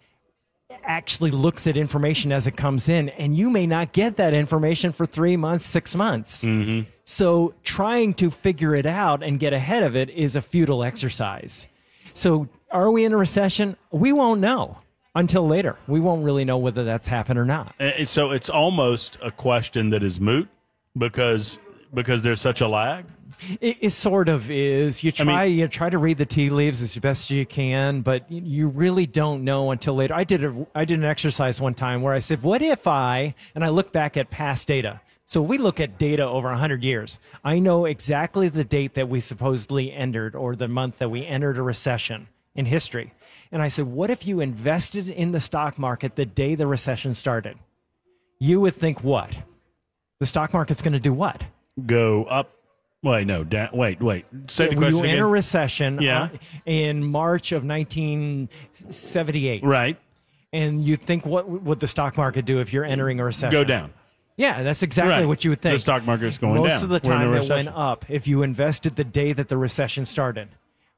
actually 0.82 1.30
looks 1.30 1.66
at 1.66 1.76
information 1.76 2.32
as 2.32 2.46
it 2.46 2.56
comes 2.56 2.88
in, 2.88 3.08
and 3.10 3.36
you 3.36 3.50
may 3.50 3.66
not 3.66 3.92
get 3.92 4.16
that 4.16 4.34
information 4.34 4.92
for 4.92 5.06
three 5.06 5.36
months, 5.36 5.64
six 5.64 5.94
months. 5.94 6.44
Mm-hmm. 6.44 6.90
So 7.04 7.54
trying 7.62 8.14
to 8.14 8.30
figure 8.30 8.74
it 8.74 8.86
out 8.86 9.22
and 9.22 9.38
get 9.38 9.52
ahead 9.52 9.82
of 9.82 9.94
it 9.94 10.10
is 10.10 10.36
a 10.36 10.42
futile 10.42 10.82
exercise. 10.82 11.68
So 12.12 12.48
are 12.70 12.90
we 12.90 13.04
in 13.04 13.12
a 13.12 13.16
recession? 13.16 13.76
We 13.90 14.12
won't 14.12 14.40
know 14.40 14.78
until 15.14 15.46
later. 15.46 15.76
We 15.86 16.00
won't 16.00 16.24
really 16.24 16.44
know 16.44 16.58
whether 16.58 16.84
that's 16.84 17.08
happened 17.08 17.38
or 17.38 17.44
not. 17.44 17.74
And 17.78 18.08
so 18.08 18.30
it's 18.30 18.50
almost 18.50 19.18
a 19.22 19.30
question 19.30 19.90
that 19.90 20.02
is 20.02 20.18
moot 20.18 20.48
because 20.96 21.58
because 21.94 22.22
there's 22.22 22.40
such 22.40 22.60
a 22.60 22.68
lag. 22.68 23.06
It, 23.60 23.78
it 23.80 23.90
sort 23.90 24.28
of 24.28 24.50
is. 24.50 25.02
You 25.02 25.12
mean- 25.18 25.26
try 25.26 25.44
you 25.44 25.68
try 25.68 25.90
to 25.90 25.98
read 25.98 26.18
the 26.18 26.26
tea 26.26 26.50
leaves 26.50 26.80
as 26.80 26.96
best 26.96 27.30
you 27.30 27.44
can, 27.44 28.00
but 28.02 28.30
you 28.30 28.68
really 28.68 29.06
don't 29.06 29.44
know 29.44 29.70
until 29.70 29.94
later. 29.94 30.14
I 30.14 30.24
did 30.24 30.44
a 30.44 30.66
I 30.74 30.84
did 30.84 30.98
an 30.98 31.04
exercise 31.04 31.60
one 31.60 31.74
time 31.74 32.02
where 32.02 32.14
I 32.14 32.20
said, 32.20 32.42
"What 32.42 32.62
if 32.62 32.86
I?" 32.86 33.34
and 33.54 33.64
I 33.64 33.68
looked 33.68 33.92
back 33.92 34.16
at 34.16 34.30
past 34.30 34.68
data 34.68 35.00
So 35.26 35.40
we 35.42 35.58
look 35.58 35.80
at 35.80 35.98
data 35.98 36.24
over 36.24 36.48
100 36.48 36.84
years. 36.84 37.18
I 37.42 37.58
know 37.58 37.86
exactly 37.86 38.48
the 38.48 38.64
date 38.64 38.94
that 38.94 39.08
we 39.08 39.20
supposedly 39.20 39.90
entered 39.92 40.34
or 40.34 40.54
the 40.54 40.68
month 40.68 40.98
that 40.98 41.10
we 41.10 41.26
entered 41.26 41.56
a 41.58 41.62
recession 41.62 42.28
in 42.54 42.66
history. 42.66 43.12
And 43.50 43.62
I 43.62 43.68
said, 43.68 43.86
what 43.86 44.10
if 44.10 44.26
you 44.26 44.40
invested 44.40 45.08
in 45.08 45.32
the 45.32 45.40
stock 45.40 45.78
market 45.78 46.16
the 46.16 46.26
day 46.26 46.54
the 46.54 46.66
recession 46.66 47.14
started? 47.14 47.58
You 48.38 48.60
would 48.60 48.74
think 48.74 49.02
what? 49.02 49.34
The 50.20 50.26
stock 50.26 50.52
market's 50.52 50.82
going 50.82 50.92
to 50.92 51.00
do 51.00 51.12
what? 51.12 51.42
Go 51.84 52.24
up. 52.24 52.50
Wait, 53.02 53.26
no. 53.26 53.44
Da- 53.44 53.68
wait, 53.72 54.00
wait. 54.00 54.24
Say 54.48 54.68
the 54.68 54.76
question 54.76 54.94
you 54.96 55.00
again. 55.02 55.14
enter 55.16 55.28
recession 55.28 56.00
Yeah. 56.00 56.22
uh, 56.24 56.28
in 56.64 57.04
March 57.04 57.52
of 57.52 57.62
1978, 57.64 59.62
right. 59.64 59.98
and 60.52 60.82
you 60.84 60.96
think 60.96 61.26
what 61.26 61.48
would 61.48 61.80
the 61.80 61.86
stock 61.86 62.16
market 62.16 62.44
do 62.46 62.60
if 62.60 62.72
you're 62.72 62.84
entering 62.84 63.20
a 63.20 63.24
recession? 63.24 63.50
Go 63.52 63.64
down. 63.64 63.92
Yeah, 64.36 64.62
that's 64.62 64.82
exactly 64.82 65.12
Right. 65.14 65.26
what 65.26 65.44
you 65.44 65.50
would 65.50 65.60
think. 65.60 65.74
The 65.76 65.80
stock 65.80 66.04
market 66.04 66.26
is 66.26 66.38
going 66.38 66.56
Most 66.56 66.68
down. 66.70 66.82
of 66.84 66.88
the 66.88 66.94
in 66.96 67.00
a 67.00 67.14
time, 67.14 67.28
it 67.28 67.36
recession. 67.36 67.66
went 67.66 67.76
up 67.76 68.04
if 68.08 68.26
you 68.26 68.42
invested 68.42 68.96
the 68.96 69.04
day 69.04 69.32
that 69.32 69.48
the 69.48 69.56
recession 69.58 70.06
started. 70.06 70.48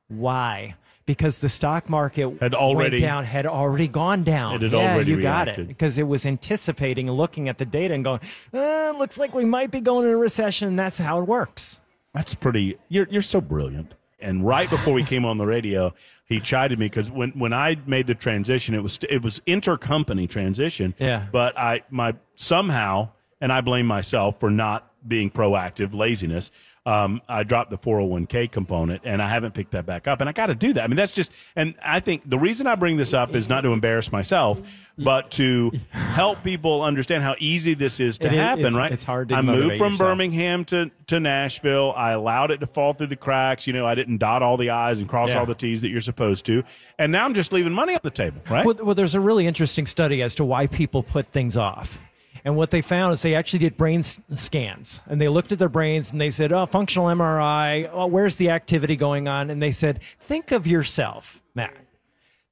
Why? 0.08 0.74
Because 1.04 1.38
the 1.38 1.48
stock 1.48 1.88
market 1.88 2.36
Had 2.40 2.54
already- 2.54 2.96
went 2.96 3.02
down, 3.02 3.24
had 3.24 3.46
already 3.46 3.86
gone 3.86 4.24
down. 4.24 4.56
It 4.56 4.62
had 4.62 4.72
yeah, 4.72 4.94
already 4.94 5.10
you 5.12 5.20
got 5.22 5.46
it. 5.48 5.68
Because 5.68 5.98
it 5.98 6.08
was 6.08 6.26
anticipating, 6.26 7.08
looking 7.10 7.48
at 7.48 7.58
the 7.58 7.64
data, 7.64 7.94
and 7.94 8.02
going, 8.02 8.20
uh, 8.52 8.92
"Looks 8.98 9.16
like 9.16 9.32
we 9.34 9.44
might 9.44 9.70
be 9.70 9.80
going 9.80 10.04
into 10.06 10.16
a 10.16 10.20
recession." 10.20 10.66
And 10.68 10.78
that's 10.78 10.98
how 10.98 11.20
it 11.20 11.24
works. 11.28 11.78
That's 12.12 12.34
pretty. 12.34 12.76
You're 12.88 13.06
you're 13.10 13.22
so 13.22 13.40
brilliant. 13.40 13.94
And 14.18 14.44
right 14.44 14.68
before 14.68 14.94
we 14.94 15.04
came 15.04 15.24
on 15.24 15.38
the 15.38 15.46
radio, 15.46 15.94
he 16.24 16.40
chided 16.40 16.78
me 16.78 16.86
because 16.86 17.10
when, 17.10 17.30
when 17.32 17.52
I 17.52 17.76
made 17.86 18.06
the 18.08 18.14
transition, 18.14 18.74
it 18.74 18.82
was 18.82 18.98
it 19.08 19.22
was 19.22 19.40
intercompany 19.46 20.28
transition. 20.28 20.94
Yeah. 20.98 21.26
But 21.30 21.56
I 21.56 21.82
my 21.90 22.14
somehow, 22.34 23.10
and 23.40 23.52
I 23.52 23.60
blame 23.60 23.86
myself 23.86 24.40
for 24.40 24.50
not 24.50 24.90
being 25.06 25.30
proactive, 25.30 25.94
laziness. 25.94 26.50
Um, 26.86 27.20
I 27.28 27.42
dropped 27.42 27.70
the 27.70 27.78
401k 27.78 28.48
component 28.52 29.02
and 29.04 29.20
I 29.20 29.26
haven't 29.28 29.54
picked 29.54 29.72
that 29.72 29.86
back 29.86 30.06
up. 30.06 30.20
And 30.20 30.28
I 30.28 30.32
got 30.32 30.46
to 30.46 30.54
do 30.54 30.72
that. 30.74 30.84
I 30.84 30.86
mean, 30.86 30.96
that's 30.96 31.12
just, 31.14 31.32
and 31.56 31.74
I 31.82 31.98
think 31.98 32.22
the 32.30 32.38
reason 32.38 32.68
I 32.68 32.76
bring 32.76 32.96
this 32.96 33.12
up 33.12 33.34
is 33.34 33.48
not 33.48 33.62
to 33.62 33.72
embarrass 33.72 34.12
myself, 34.12 34.62
but 34.96 35.32
to 35.32 35.72
help 35.90 36.44
people 36.44 36.82
understand 36.82 37.24
how 37.24 37.34
easy 37.40 37.74
this 37.74 37.98
is 37.98 38.18
to 38.18 38.28
It 38.28 38.34
is- 38.34 38.38
happen, 38.38 38.60
it's- 38.66 38.74
right? 38.76 38.92
it's 38.92 39.02
hard 39.02 39.30
to 39.30 39.34
I 39.34 39.42
moved 39.42 39.78
from 39.78 39.94
yourself. 39.94 39.98
Birmingham 40.10 40.64
to, 40.66 40.92
to 41.08 41.18
Nashville. 41.18 41.92
I 41.96 42.12
allowed 42.12 42.52
it 42.52 42.58
to 42.58 42.68
fall 42.68 42.92
through 42.92 43.08
the 43.08 43.16
cracks. 43.16 43.66
You 43.66 43.72
know, 43.72 43.84
I 43.84 43.96
didn't 43.96 44.18
dot 44.18 44.42
all 44.44 44.56
the 44.56 44.70
I's 44.70 45.00
and 45.00 45.08
cross 45.08 45.30
Yeah. 45.30 45.40
all 45.40 45.46
the 45.46 45.56
T's 45.56 45.82
that 45.82 45.88
you're 45.88 46.00
supposed 46.00 46.46
to. 46.46 46.62
And 47.00 47.10
now 47.10 47.24
I'm 47.24 47.34
just 47.34 47.52
leaving 47.52 47.72
money 47.72 47.94
on 47.94 48.00
the 48.04 48.10
table, 48.12 48.40
right? 48.48 48.64
Well, 48.64 48.76
well, 48.80 48.94
there's 48.94 49.16
a 49.16 49.20
really 49.20 49.48
interesting 49.48 49.86
study 49.86 50.22
as 50.22 50.36
to 50.36 50.44
why 50.44 50.68
people 50.68 51.02
put 51.02 51.26
things 51.26 51.56
off. 51.56 51.98
And 52.46 52.56
what 52.56 52.70
they 52.70 52.80
found 52.80 53.12
is 53.12 53.22
they 53.22 53.34
actually 53.34 53.58
did 53.58 53.76
brain 53.76 54.04
scans 54.04 55.02
and 55.08 55.20
they 55.20 55.28
looked 55.28 55.50
at 55.50 55.58
their 55.58 55.68
brains 55.68 56.12
and 56.12 56.20
they 56.20 56.30
said, 56.30 56.52
oh, 56.52 56.64
functional 56.64 57.08
MRI, 57.08 57.90
oh, 57.92 58.06
where's 58.06 58.36
the 58.36 58.50
activity 58.50 58.94
going 58.94 59.26
on? 59.26 59.50
And 59.50 59.60
they 59.60 59.72
said, 59.72 59.98
think 60.20 60.52
of 60.52 60.64
yourself, 60.64 61.42
Matt. 61.56 61.76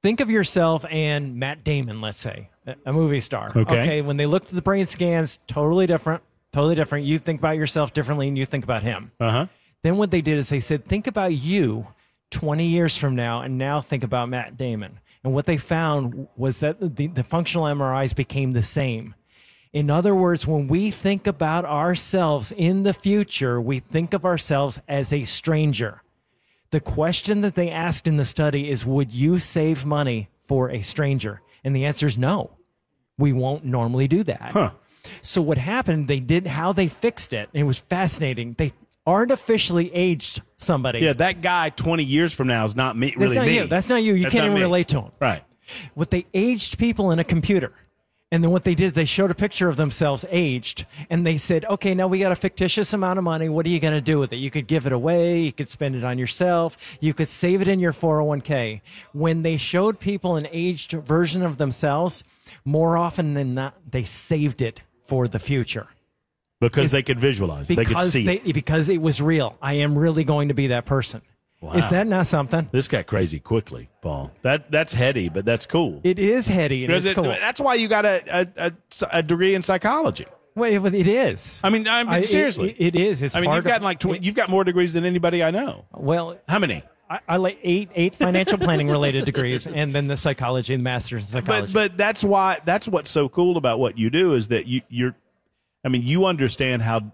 Think 0.03 0.19
of 0.19 0.29
yourself 0.29 0.83
and 0.91 1.37
Matt 1.37 1.63
Damon, 1.63 2.01
let's 2.01 2.19
say, 2.19 2.49
a- 2.85 2.91
movie 2.91 3.21
star. 3.21 3.53
Okay. 3.55 4.01
when 4.01 4.17
they 4.17 4.25
looked 4.25 4.49
at 4.49 4.55
the 4.55 4.61
brain 4.61 4.85
scans, 4.85 5.39
totally 5.47 5.87
different, 5.87 6.21
totally 6.51 6.75
different. 6.75 7.05
You 7.05 7.17
think 7.17 7.39
about 7.39 7.55
yourself 7.55 7.93
differently 7.93 8.27
and 8.27 8.37
you 8.37 8.45
think 8.45 8.65
about 8.65 8.83
him. 8.83 9.13
Uh 9.21 9.31
huh. 9.31 9.47
Then 9.81 9.95
what 9.95 10.11
they 10.11 10.19
did 10.21 10.37
is 10.37 10.49
they 10.49 10.59
said, 10.59 10.83
think 10.85 11.07
about 11.07 11.31
you 11.33 11.87
20 12.31 12.67
years 12.67 12.97
from 12.97 13.15
now, 13.15 13.39
and 13.43 13.57
now 13.57 13.79
think 13.79 14.03
about 14.03 14.27
Matt 14.27 14.57
Damon. 14.57 14.99
And 15.23 15.33
what 15.33 15.45
they 15.45 15.55
found 15.55 16.27
was 16.35 16.59
that 16.59 16.97
the, 16.97 17.07
the 17.07 17.23
functional 17.23 17.65
MRIs 17.67 18.13
became 18.13 18.51
the 18.51 18.61
same. 18.61 19.15
In 19.75 19.89
other 19.89 20.15
words, 20.15 20.47
when 20.47 20.69
we 20.69 20.89
think 20.89 21.27
about 21.27 21.65
ourselves 21.65 22.53
in 22.53 22.83
the 22.83 22.93
future, 22.93 23.59
we 23.59 23.81
think 23.81 24.13
of 24.13 24.23
ourselves 24.23 24.79
as 24.87 25.11
a 25.11 25.25
stranger. 25.25 26.01
The 26.69 26.79
question 26.79 27.41
that 27.41 27.55
they 27.55 27.69
asked 27.69 28.07
in 28.07 28.15
the 28.15 28.23
study 28.23 28.69
is 28.69 28.85
Would 28.85 29.11
you 29.11 29.37
save 29.37 29.83
money 29.85 30.29
for 30.43 30.71
a 30.71 30.81
stranger? 30.81 31.41
And 31.65 31.75
the 31.75 31.83
answer 31.83 32.07
is 32.07 32.17
no. 32.17 32.51
We 33.17 33.33
won't 33.33 33.65
normally 33.65 34.07
do 34.07 34.23
that. 34.23 34.51
Huh. 34.53 34.71
So 35.21 35.41
what 35.41 35.57
happened, 35.57 36.07
they 36.07 36.21
did 36.21 36.47
how 36.47 36.71
they 36.71 36.87
fixed 36.87 37.33
it. 37.33 37.49
It 37.51 37.63
was 37.63 37.79
fascinating. 37.79 38.55
They 38.57 38.71
artificially 39.05 39.93
aged 39.93 40.41
somebody. 40.55 40.99
Yeah, 40.99 41.13
that 41.13 41.41
guy 41.41 41.69
20 41.69 42.01
years 42.01 42.31
from 42.31 42.47
now 42.47 42.63
is 42.63 42.77
not 42.77 42.95
me. 42.95 43.13
really 43.17 43.35
That's 43.35 43.35
not 43.35 43.45
me. 43.45 43.55
you. 43.57 43.67
That's 43.67 43.89
not 43.89 44.03
you. 44.03 44.13
You 44.13 44.23
That's 44.23 44.33
can't 44.33 44.45
even 44.45 44.55
me. 44.55 44.61
relate 44.61 44.87
to 44.89 45.01
him. 45.01 45.11
Right. 45.19 45.43
What 45.95 46.11
they 46.11 46.27
aged 46.33 46.77
people 46.77 47.11
in 47.11 47.19
a 47.19 47.25
computer. 47.25 47.73
And 48.31 48.43
then 48.43 48.51
what 48.51 48.63
they 48.63 48.73
did, 48.73 48.95
they 48.95 49.05
showed 49.05 49.29
a 49.29 49.35
picture 49.35 49.69
of 49.69 49.77
themselves 49.77 50.25
aged, 50.29 50.85
and 51.09 51.25
they 51.25 51.37
said, 51.37 51.63
"Okay, 51.65 51.93
now 51.93 52.07
we 52.07 52.19
got 52.19 52.31
a 52.31 52.35
fictitious 52.35 52.91
amount 52.91 53.19
of 53.19 53.23
money. 53.23 53.49
What 53.49 53.65
are 53.65 53.69
you 53.69 53.79
going 53.79 53.93
to 53.93 54.01
do 54.01 54.17
with 54.17 54.33
it? 54.33 54.37
You 54.37 54.49
could 54.49 54.67
give 54.67 54.87
it 54.87 54.91
away. 54.91 55.41
You 55.41 55.53
could 55.53 55.69
spend 55.69 55.95
it 55.95 56.03
on 56.03 56.17
yourself. 56.17 56.75
You 56.99 57.13
could 57.13 57.27
save 57.27 57.61
it 57.61 57.67
in 57.67 57.79
your 57.79 57.93
401k." 57.93 58.81
When 59.13 59.43
they 59.43 59.57
showed 59.57 59.99
people 59.99 60.35
an 60.35 60.47
aged 60.51 60.91
version 60.91 61.43
of 61.43 61.57
themselves, 61.57 62.23
more 62.65 62.97
often 62.97 63.35
than 63.35 63.53
not, 63.53 63.75
they 63.89 64.03
saved 64.03 64.61
it 64.61 64.81
for 65.05 65.27
the 65.27 65.39
future 65.39 65.87
Because 66.59 66.91
they 66.91 67.03
could 67.03 67.19
visualize. 67.19 67.67
They 67.67 67.85
could 67.85 67.99
see. 67.99 68.25
they, 68.25 68.41
it. 68.43 68.53
because 68.53 68.89
it 68.89 69.01
was 69.01 69.21
real. 69.21 69.55
I 69.61 69.75
am 69.75 69.97
really 69.97 70.23
going 70.23 70.47
to 70.47 70.55
be 70.55 70.67
that 70.67 70.85
person. 70.85 71.21
Is 71.73 71.89
that 71.89 72.05
not 72.05 72.27
something? 72.27 72.69
This 72.71 72.87
got 72.87 73.07
crazy 73.07 73.39
quickly, 73.39 73.89
Paul. 74.01 74.31
That 74.43 74.71
that's 74.71 74.93
heady, 74.93 75.29
but 75.29 75.45
that's 75.45 75.65
cool. 75.65 75.99
It 76.03 76.19
is 76.19 76.47
heady 76.47 76.85
and 76.85 76.93
it's 76.93 77.05
it- 77.07 77.15
cool. 77.15 77.23
That's 77.23 77.59
why 77.59 77.73
you 77.75 77.87
got 77.87 78.05
a, 78.05 78.23
a, 78.57 78.67
a, 78.67 79.07
a 79.11 79.23
degree 79.23 79.55
in 79.55 79.61
psychology. 79.63 80.27
Wait, 80.53 80.77
but 80.77 80.93
it 80.93 81.07
is. 81.07 81.59
I 81.63 81.69
mean, 81.69 81.87
I 81.87 82.03
mean 82.03 82.13
I- 82.13 82.21
seriously. 82.21 82.75
it- 82.77 82.95
it 82.95 82.99
is. 82.99 83.21
It's 83.23 83.35
I 83.35 83.41
mean, 83.41 83.49
you've 83.49 83.59
of- 83.59 83.63
got 83.65 83.81
like 83.81 83.99
tw- 83.99 84.21
you've 84.21 84.35
got 84.35 84.49
more 84.49 84.63
degrees 84.63 84.93
than 84.93 85.05
anybody 85.05 85.43
I 85.43 85.49
know. 85.51 85.85
well, 85.93 86.37
How 86.47 86.59
many? 86.59 86.83
I, 87.09 87.19
I 87.27 87.37
like 87.37 87.59
eight 87.63 87.89
eight 87.95 88.15
financial 88.15 88.57
planning 88.57 88.87
related 88.89 89.25
degrees, 89.25 89.67
and 89.67 89.93
then 89.93 90.07
the 90.07 90.17
psychology 90.17 90.73
and 90.73 90.83
masters 90.83 91.23
in 91.23 91.27
psychology. 91.41 91.73
But 91.73 91.89
but 91.91 91.97
that's 91.97 92.23
why 92.23 92.59
that's 92.65 92.87
what's 92.87 93.11
so 93.11 93.27
cool 93.29 93.57
about 93.57 93.79
what 93.79 93.97
you 93.97 94.09
do 94.09 94.33
is 94.33 94.47
that 94.47 94.65
you 94.65 94.81
you're, 94.89 95.15
I 95.83 95.89
mean, 95.89 96.01
you 96.03 96.25
understand 96.25 96.81
how 96.81 97.11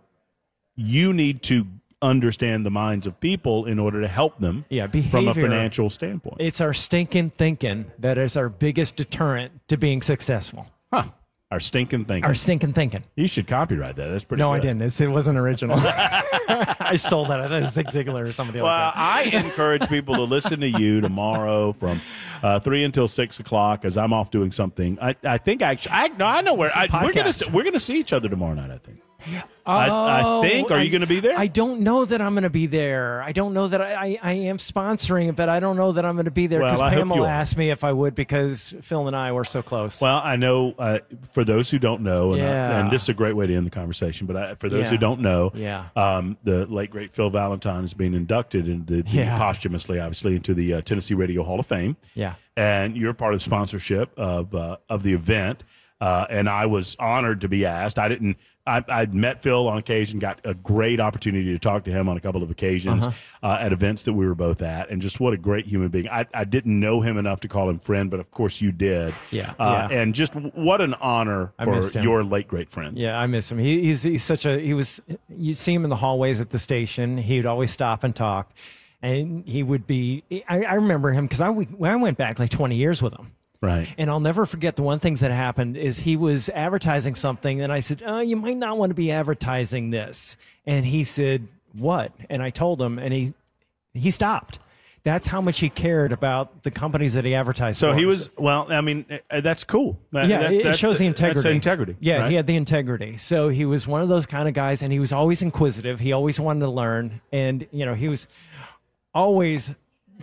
you 0.75 1.11
need 1.13 1.41
to 1.43 1.67
understand 2.01 2.65
the 2.65 2.71
minds 2.71 3.05
of 3.07 3.19
people 3.19 3.65
in 3.65 3.79
order 3.79 4.01
to 4.01 4.07
help 4.07 4.39
them. 4.39 4.65
Yeah, 4.69 4.87
behavior, 4.87 5.11
from 5.11 5.27
a 5.27 5.33
financial 5.33 5.89
standpoint. 5.89 6.37
it's 6.39 6.59
our 6.61 6.73
stinking 6.73 7.31
thinking 7.31 7.91
that 7.99 8.17
is 8.17 8.35
our 8.37 8.49
biggest 8.49 8.95
deterrent 8.95 9.51
to 9.67 9.77
being 9.77 10.01
successful. 10.01 10.67
huh? 10.91 11.05
Our 11.51 11.59
stinking 11.59 12.05
thinking. 12.05 12.23
Our 12.23 12.33
stinking 12.33 12.71
thinking. 12.71 13.03
you 13.17 13.27
should 13.27 13.45
copyright 13.45 13.97
that. 13.97 14.07
That's 14.07 14.23
pretty. 14.23 14.39
No, 14.39 14.53
I 14.53 14.59
didn't. 14.61 14.81
It's, 14.83 15.01
it 15.01 15.07
wasn't 15.07 15.37
original. 15.37 15.75
I 15.81 16.95
stole 16.95 17.25
that. 17.25 17.41
I 17.41 17.47
thought 17.49 17.57
it 17.57 17.61
was 17.61 17.73
Zig 17.73 17.87
Ziglar 17.87 18.25
or 18.27 18.31
somebody 18.31 18.61
Well, 18.61 18.71
like 18.71 18.93
that. 18.95 19.35
I 19.35 19.43
encourage 19.45 19.89
people 19.89 20.15
to 20.15 20.21
listen 20.23 20.61
to 20.61 20.69
you 20.69 21.01
tomorrow 21.01 21.73
from 21.73 21.99
uh, 22.41 22.61
three 22.61 22.85
until 22.85 23.09
six 23.09 23.39
o'clock 23.41 23.83
as 23.83 23.97
I'm 23.97 24.13
off 24.13 24.31
doing 24.31 24.51
something. 24.53 24.97
I, 25.01 25.15
I 25.25 25.37
think 25.39 25.61
actually, 25.61 25.91
I 25.91 26.07
no, 26.07 26.25
I 26.25 26.39
know 26.39 26.53
where 26.53 26.71
I, 26.73 26.87
we're 27.03 27.11
gonna 27.11 27.33
we're 27.51 27.63
gonna 27.65 27.81
see 27.81 27.99
each 27.99 28.13
other 28.13 28.29
tomorrow 28.29 28.53
night. 28.53 28.71
I 28.71 28.77
think. 28.77 28.99
I, 29.65 29.89
I 30.39 30.41
think. 30.41 30.71
Are 30.71 30.81
you 30.81 30.89
going 30.89 31.01
to 31.01 31.07
be 31.07 31.19
there? 31.19 31.33
Oh, 31.35 31.39
I 31.39 31.47
don't 31.47 31.81
know 31.81 32.03
that 32.03 32.19
I'm 32.21 32.33
going 32.33 32.43
to 32.43 32.49
be 32.49 32.65
there. 32.65 33.21
I 33.21 33.31
don't 33.31 33.53
know 33.53 33.67
that 33.67 33.79
I, 33.81 33.93
I, 33.93 34.19
I 34.23 34.31
am 34.33 34.57
sponsoring 34.57 35.29
it, 35.29 35.35
but 35.35 35.49
I 35.49 35.59
don't 35.59 35.75
know 35.77 35.91
that 35.91 36.03
I'm 36.05 36.15
going 36.15 36.25
to 36.25 36.31
be 36.31 36.47
there 36.47 36.61
Well, 36.61 36.69
because 36.69 36.81
I 36.81 36.91
you 36.93 36.97
Pamela 36.99 37.27
asked 37.29 37.55
me 37.57 37.69
if 37.69 37.83
I 37.83 37.91
would 37.91 38.15
because 38.15 38.73
Phil 38.81 39.07
and 39.07 39.15
I 39.15 39.31
were 39.33 39.43
so 39.43 39.61
close. 39.61 40.01
Well, 40.01 40.19
I 40.23 40.35
know 40.35 40.73
uh, 40.79 40.99
for 41.31 41.43
those 41.43 41.69
who 41.69 41.77
don't 41.79 42.01
know, 42.01 42.33
and, 42.33 42.41
I- 42.41 42.45
Yeah. 42.45 42.79
and 42.79 42.91
this 42.91 43.03
is 43.03 43.09
a 43.09 43.13
great 43.13 43.35
way 43.35 43.45
to 43.47 43.55
end 43.55 43.65
the 43.67 43.71
conversation, 43.71 44.25
but 44.27 44.35
I, 44.35 44.55
for 44.55 44.67
those 44.69 44.89
who 44.89 44.97
don't 44.97 45.21
know, 45.21 45.51
Yeah. 45.53 45.89
um, 45.95 46.37
the 46.43 46.65
late, 46.65 46.89
great 46.89 47.13
Phil 47.13 47.29
Valentine 47.29 47.83
is 47.83 47.93
being 47.93 48.13
inducted 48.15 48.67
into 48.67 49.03
the, 49.03 49.09
Yeah. 49.09 49.37
posthumously, 49.37 49.99
obviously, 49.99 50.35
into 50.35 50.53
the 50.55 50.75
uh, 50.75 50.81
Tennessee 50.81 51.13
Radio 51.13 51.43
Hall 51.43 51.59
of 51.59 51.67
Fame. 51.67 51.97
Yeah. 52.15 52.33
And 52.57 52.97
you're 52.97 53.13
part 53.13 53.33
of 53.33 53.39
the 53.39 53.43
sponsorship 53.43 54.11
of, 54.17 54.53
uh, 54.55 54.77
of 54.89 55.03
the 55.03 55.13
event. 55.13 55.63
Uh, 56.01 56.25
and 56.29 56.49
I 56.49 56.65
was 56.65 56.97
honored 56.99 57.41
to 57.41 57.47
be 57.47 57.65
asked. 57.65 57.99
I 57.99 58.07
didn't. 58.09 58.35
I, 58.67 58.83
I'd 58.89 59.13
met 59.15 59.41
Phil 59.41 59.67
on 59.67 59.77
occasion, 59.79 60.19
got 60.19 60.39
a 60.43 60.53
great 60.53 60.99
opportunity 60.99 61.45
to 61.51 61.57
talk 61.57 61.83
to 61.85 61.91
him 61.91 62.07
on 62.09 62.15
a 62.17 62.19
couple 62.19 62.43
of 62.43 62.51
occasions 62.51 63.07
Uh-huh. 63.07 63.47
uh, 63.47 63.57
at 63.59 63.71
events 63.73 64.03
that 64.03 64.13
we 64.13 64.27
were 64.27 64.35
both 64.35 64.61
at, 64.61 64.89
and 64.91 65.01
just 65.01 65.19
what 65.19 65.33
a 65.33 65.37
great 65.37 65.65
human 65.65 65.89
being. 65.89 66.07
I, 66.09 66.27
I 66.33 66.43
didn't 66.43 66.79
know 66.79 67.01
him 67.01 67.17
enough 67.17 67.39
to 67.41 67.47
call 67.47 67.69
him 67.71 67.79
friend, 67.79 68.11
but 68.11 68.19
of 68.19 68.29
course 68.29 68.61
you 68.61 68.71
did. 68.71 69.15
Yeah, 69.31 69.53
Uh, 69.59 69.87
yeah. 69.89 69.97
And 69.99 70.13
just 70.13 70.33
what 70.35 70.79
an 70.81 70.93
honor 70.95 71.53
for 71.63 71.81
your 72.01 72.23
late 72.23 72.47
great 72.47 72.69
friend. 72.69 72.97
Yeah, 72.97 73.19
I 73.19 73.25
miss 73.27 73.51
him. 73.51 73.57
He, 73.57 73.81
he's 73.83 74.03
he's 74.03 74.23
such 74.23 74.45
a 74.45 74.59
he 74.59 74.73
was. 74.75 75.01
You'd 75.29 75.57
see 75.57 75.73
him 75.73 75.83
in 75.83 75.89
the 75.89 75.95
hallways 75.95 76.39
at 76.41 76.49
the 76.51 76.59
station. 76.59 77.17
He 77.17 77.37
would 77.37 77.47
always 77.47 77.71
stop 77.71 78.03
and 78.03 78.15
talk, 78.15 78.53
and 79.01 79.43
he 79.47 79.63
would 79.63 79.87
be. 79.87 80.23
I, 80.47 80.63
I 80.63 80.73
remember 80.75 81.11
him 81.11 81.25
because 81.25 81.41
I 81.41 81.47
I 81.47 81.95
went 81.95 82.17
back 82.17 82.37
like 82.39 82.49
twenty 82.51 82.75
years 82.75 83.01
with 83.01 83.13
him. 83.13 83.31
Right. 83.61 83.87
And 83.97 84.09
I'll 84.09 84.19
never 84.19 84.45
forget 84.47 84.75
the 84.75 84.81
one 84.81 84.97
things 84.99 85.19
that 85.19 85.31
happened 85.31 85.77
is 85.77 85.99
he 85.99 86.17
was 86.17 86.49
advertising 86.49 87.13
something, 87.15 87.61
and 87.61 87.71
I 87.71 87.79
said, 87.79 88.01
"Oh, 88.05 88.19
you 88.19 88.35
might 88.35 88.57
not 88.57 88.77
want 88.77 88.89
to 88.89 88.95
be 88.95 89.11
advertising 89.11 89.91
this." 89.91 90.35
And 90.65 90.83
he 90.85 91.03
said, 91.03 91.47
"What?" 91.73 92.11
And 92.29 92.41
I 92.41 92.49
told 92.49 92.81
him, 92.81 92.97
and 92.97 93.13
he 93.13 93.33
he 93.93 94.09
stopped. 94.11 94.57
that's 95.03 95.25
how 95.25 95.41
much 95.41 95.59
he 95.59 95.67
cared 95.69 96.11
about 96.11 96.61
the 96.61 96.69
companies 96.69 97.13
that 97.15 97.25
he 97.25 97.33
advertised. 97.33 97.79
So 97.79 97.91
for. 97.91 97.97
he 97.97 98.05
was 98.05 98.29
well. 98.37 98.67
I 98.71 98.81
mean, 98.81 99.05
uh, 99.31 99.41
that's 99.41 99.63
cool. 99.63 99.97
That- 100.11 100.27
yeah, 100.27 100.39
that- 100.41 100.53
it, 100.53 100.57
that's- 100.57 100.77
shows 100.77 100.97
the 100.99 101.07
that's 101.07 101.19
integrity. 101.21 101.49
integrity. 101.51 101.95
Yeah, 101.99 102.17
right? 102.21 102.29
he 102.29 102.35
had 102.35 102.45
the 102.47 102.55
integrity. 102.55 103.17
So 103.17 103.49
he 103.49 103.65
was 103.65 103.87
one 103.87 104.01
of 104.03 104.09
those 104.09 104.25
kind 104.27 104.47
of 104.47 104.53
guys, 104.53 104.81
and 104.83 104.91
he 104.93 104.99
was 104.99 105.11
always 105.11 105.41
inquisitive. 105.41 105.99
He 105.99 106.13
always 106.13 106.39
wanted 106.39 106.61
to 106.61 106.69
learn, 106.69 107.21
and 107.31 107.67
you 107.71 107.83
know, 107.85 107.95
he 107.95 108.09
was 108.09 108.27
always 109.13 109.71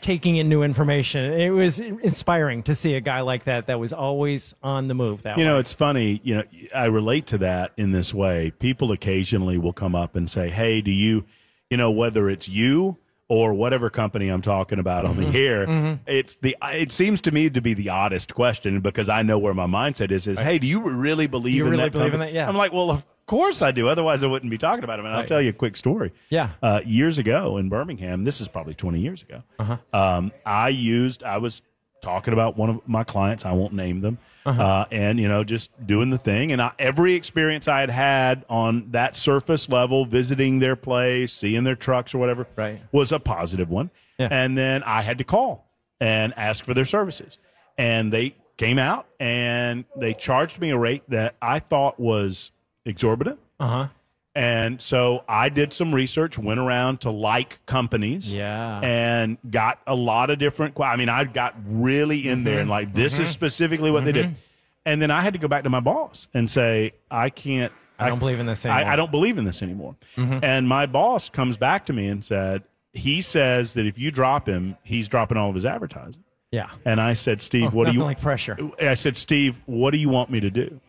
taking 0.03 0.37
in 0.37 0.49
new 0.49 0.63
information. 0.63 1.33
It 1.33 1.51
was 1.51 1.81
inspiring 1.81 2.63
to 2.65 2.75
see 2.75 2.95
a 2.95 3.01
guy 3.01 3.21
like 3.21 3.45
that 3.45 3.67
that 3.67 3.79
was 3.79 3.93
always 3.93 4.55
on 4.63 4.89
the 4.89 4.95
move. 4.95 5.23
That 5.23 5.39
You 5.39 5.45
know, 5.45 5.59
it's 5.59 5.73
funny. 5.73 6.21
You 6.25 6.37
know, 6.37 6.43
I 6.75 6.87
relate 6.87 7.27
to 7.29 7.39
that 7.39 7.73
in 7.77 7.93
this 7.93 8.13
way. 8.15 8.53
People 8.59 8.93
occasionally 8.93 9.59
will 9.59 9.73
come 9.73 9.95
up 9.95 10.17
and 10.17 10.31
say, 10.31 10.49
"Hey, 10.51 10.81
do 10.81 10.91
you, 10.91 11.25
you 11.71 11.77
know, 11.77 11.91
whether 11.91 12.29
it's 12.31 12.49
you 12.49 12.97
or 13.31 13.53
whatever 13.53 13.91
company 13.91 14.29
I'm 14.31 14.41
talking 14.41 14.79
about 14.79 15.05
on 15.05 15.17
Mm-hmm. 15.17 15.33
the 15.33 15.39
air, 15.47 15.99
it's 16.07 16.37
the. 16.37 16.57
It 16.63 16.91
seems 16.93 17.21
to 17.23 17.31
me 17.31 17.51
to 17.51 17.61
be 17.61 17.75
the 17.75 17.91
oddest 17.91 18.35
question 18.35 18.81
because 18.81 19.09
I 19.11 19.23
know 19.23 19.39
where 19.39 19.53
my 19.53 19.67
mindset 19.67 20.11
is. 20.11 20.27
Is 20.27 20.39
hey, 20.39 20.59
do 20.59 20.67
you 20.67 20.81
really 20.81 21.27
believe 21.27 21.55
you 21.55 21.65
in 21.67 21.73
really 21.73 21.83
that? 21.85 21.93
believe 21.93 22.15
in 22.15 22.21
that? 22.21 22.33
Yeah. 22.33 22.49
I'm 22.49 22.57
like, 22.57 22.73
well, 22.73 22.91
of 22.91 23.05
course 23.29 23.63
I 23.63 23.71
do. 23.71 23.87
Otherwise, 23.89 24.25
I 24.25 24.27
wouldn't 24.27 24.51
be 24.51 24.59
talking 24.59 24.83
about 24.83 24.97
them. 24.97 25.07
And 25.07 25.15
I'll 25.15 25.21
Right. 25.21 25.29
tell 25.29 25.41
you 25.41 25.51
a 25.51 25.53
quick 25.53 25.77
story. 25.77 26.13
Yeah. 26.31 26.51
Uh, 26.61 26.81
years 26.85 27.19
ago 27.19 27.57
in 27.59 27.69
Birmingham, 27.69 28.25
this 28.25 28.41
is 28.41 28.49
probably 28.49 28.75
20 28.75 28.99
years 28.99 29.23
ago. 29.23 29.43
Uh-huh. 29.61 29.77
Um, 29.93 30.33
I 30.45 30.71
used. 30.71 31.23
I 31.23 31.37
was 31.39 31.63
talking 32.03 32.33
about 32.33 32.57
one 32.57 32.71
of 32.71 32.81
my 32.89 33.05
clients. 33.05 33.45
I 33.45 33.53
won't 33.53 33.73
name 33.75 34.01
them. 34.01 34.19
Uh-huh. 34.47 34.63
Uh, 34.63 34.85
and 34.91 35.21
you 35.21 35.29
know, 35.29 35.45
just 35.45 35.71
doing 35.87 36.11
the 36.11 36.17
thing, 36.19 36.53
and 36.53 36.63
I, 36.63 36.71
every 36.79 37.15
experience 37.15 37.69
I 37.69 37.81
had 37.81 37.91
had 37.91 38.45
on 38.49 38.91
that 38.93 39.15
surface 39.15 39.69
level, 39.69 40.05
visiting 40.07 40.59
their 40.61 40.75
place, 40.77 41.33
seeing 41.33 41.65
their 41.65 41.75
trucks 41.77 42.15
or 42.15 42.19
whatever, 42.19 42.47
Right. 42.57 42.81
was 42.93 43.13
a 43.13 43.19
positive 43.21 43.69
one. 43.69 43.91
Yeah. 44.19 44.29
And 44.31 44.57
then 44.57 44.83
I 44.85 45.03
had 45.03 45.19
to 45.19 45.25
call 45.25 45.67
and 46.01 46.33
ask 46.37 46.65
for 46.65 46.73
their 46.73 46.87
services, 46.87 47.37
and 47.77 48.11
they 48.13 48.37
came 48.57 48.79
out 48.79 49.07
and 49.21 49.85
they 49.97 50.15
charged 50.15 50.61
me 50.61 50.71
a 50.71 50.79
rate 50.79 51.03
that 51.09 51.35
I 51.43 51.59
thought 51.61 52.01
was 52.01 52.51
exorbitant. 52.85 53.39
uh 53.61 53.69
huh. 53.69 53.89
And 54.35 54.81
so 54.81 55.25
I 55.29 55.49
did 55.49 55.73
some 55.73 55.93
research, 55.93 56.39
went 56.39 56.61
around 56.61 57.01
to 57.01 57.11
like 57.11 57.65
companies, 57.67 58.33
Yeah. 58.33 58.79
and 58.81 59.37
got 59.51 59.81
a 59.85 59.97
lot 59.97 60.31
of 60.31 60.39
different. 60.39 60.79
I 60.81 60.95
mean, 60.95 61.09
I 61.09 61.25
got 61.25 61.57
really 61.67 62.29
in 62.29 62.39
mm-hmm. 62.39 62.45
there 62.45 62.61
and 62.61 62.71
like, 62.71 62.95
this 62.95 63.15
is 63.15 63.21
mm-hmm. 63.21 63.29
specifically 63.31 63.91
what 63.91 64.05
they 64.05 64.13
did. 64.13 64.27
Mm-hmm. 64.27 64.41
And 64.87 65.03
then 65.03 65.11
I 65.11 65.23
had 65.23 65.33
to 65.33 65.41
go 65.41 65.49
back 65.49 65.65
to 65.65 65.71
my 65.71 65.81
boss 65.81 66.29
and 66.35 66.49
say, 66.49 66.93
I 67.11 67.31
can't. 67.31 67.73
I 67.99 68.09
don't 68.09 68.21
believe 68.21 68.39
in 68.39 68.47
this 68.47 68.65
anymore. 68.65 68.93
I 68.93 68.95
don't 68.95 69.11
believe 69.11 69.39
in 69.39 69.45
this 69.45 69.61
anymore. 69.61 69.97
And 70.17 70.69
my 70.69 70.87
boss 70.87 71.29
comes 71.29 71.57
back 71.57 71.87
to 71.87 71.93
me 71.93 72.07
and 72.07 72.25
said, 72.25 72.63
he 72.93 73.23
says 73.23 73.75
that 73.75 73.87
if 73.87 73.99
you 73.99 74.13
drop 74.13 74.49
him, 74.49 74.77
he's 74.85 75.09
dropping 75.09 75.37
all 75.37 75.49
of 75.49 75.57
his 75.57 75.67
advertising. 75.67 76.23
Yeah. 76.53 76.71
And 76.85 77.01
I 77.01 77.15
said, 77.15 77.43
Steve, 77.43 77.71
oh, 77.73 77.77
what 77.77 77.89
do 77.89 77.93
you 77.93 78.05
like 78.05 78.21
pressure? 78.21 78.57
I 78.81 78.95
said, 78.95 79.17
Steve, 79.17 79.61
what 79.67 79.91
do 79.91 79.99
you 79.99 80.09
want 80.09 80.31
me 80.31 80.39
to 80.41 80.51
do? 80.51 80.81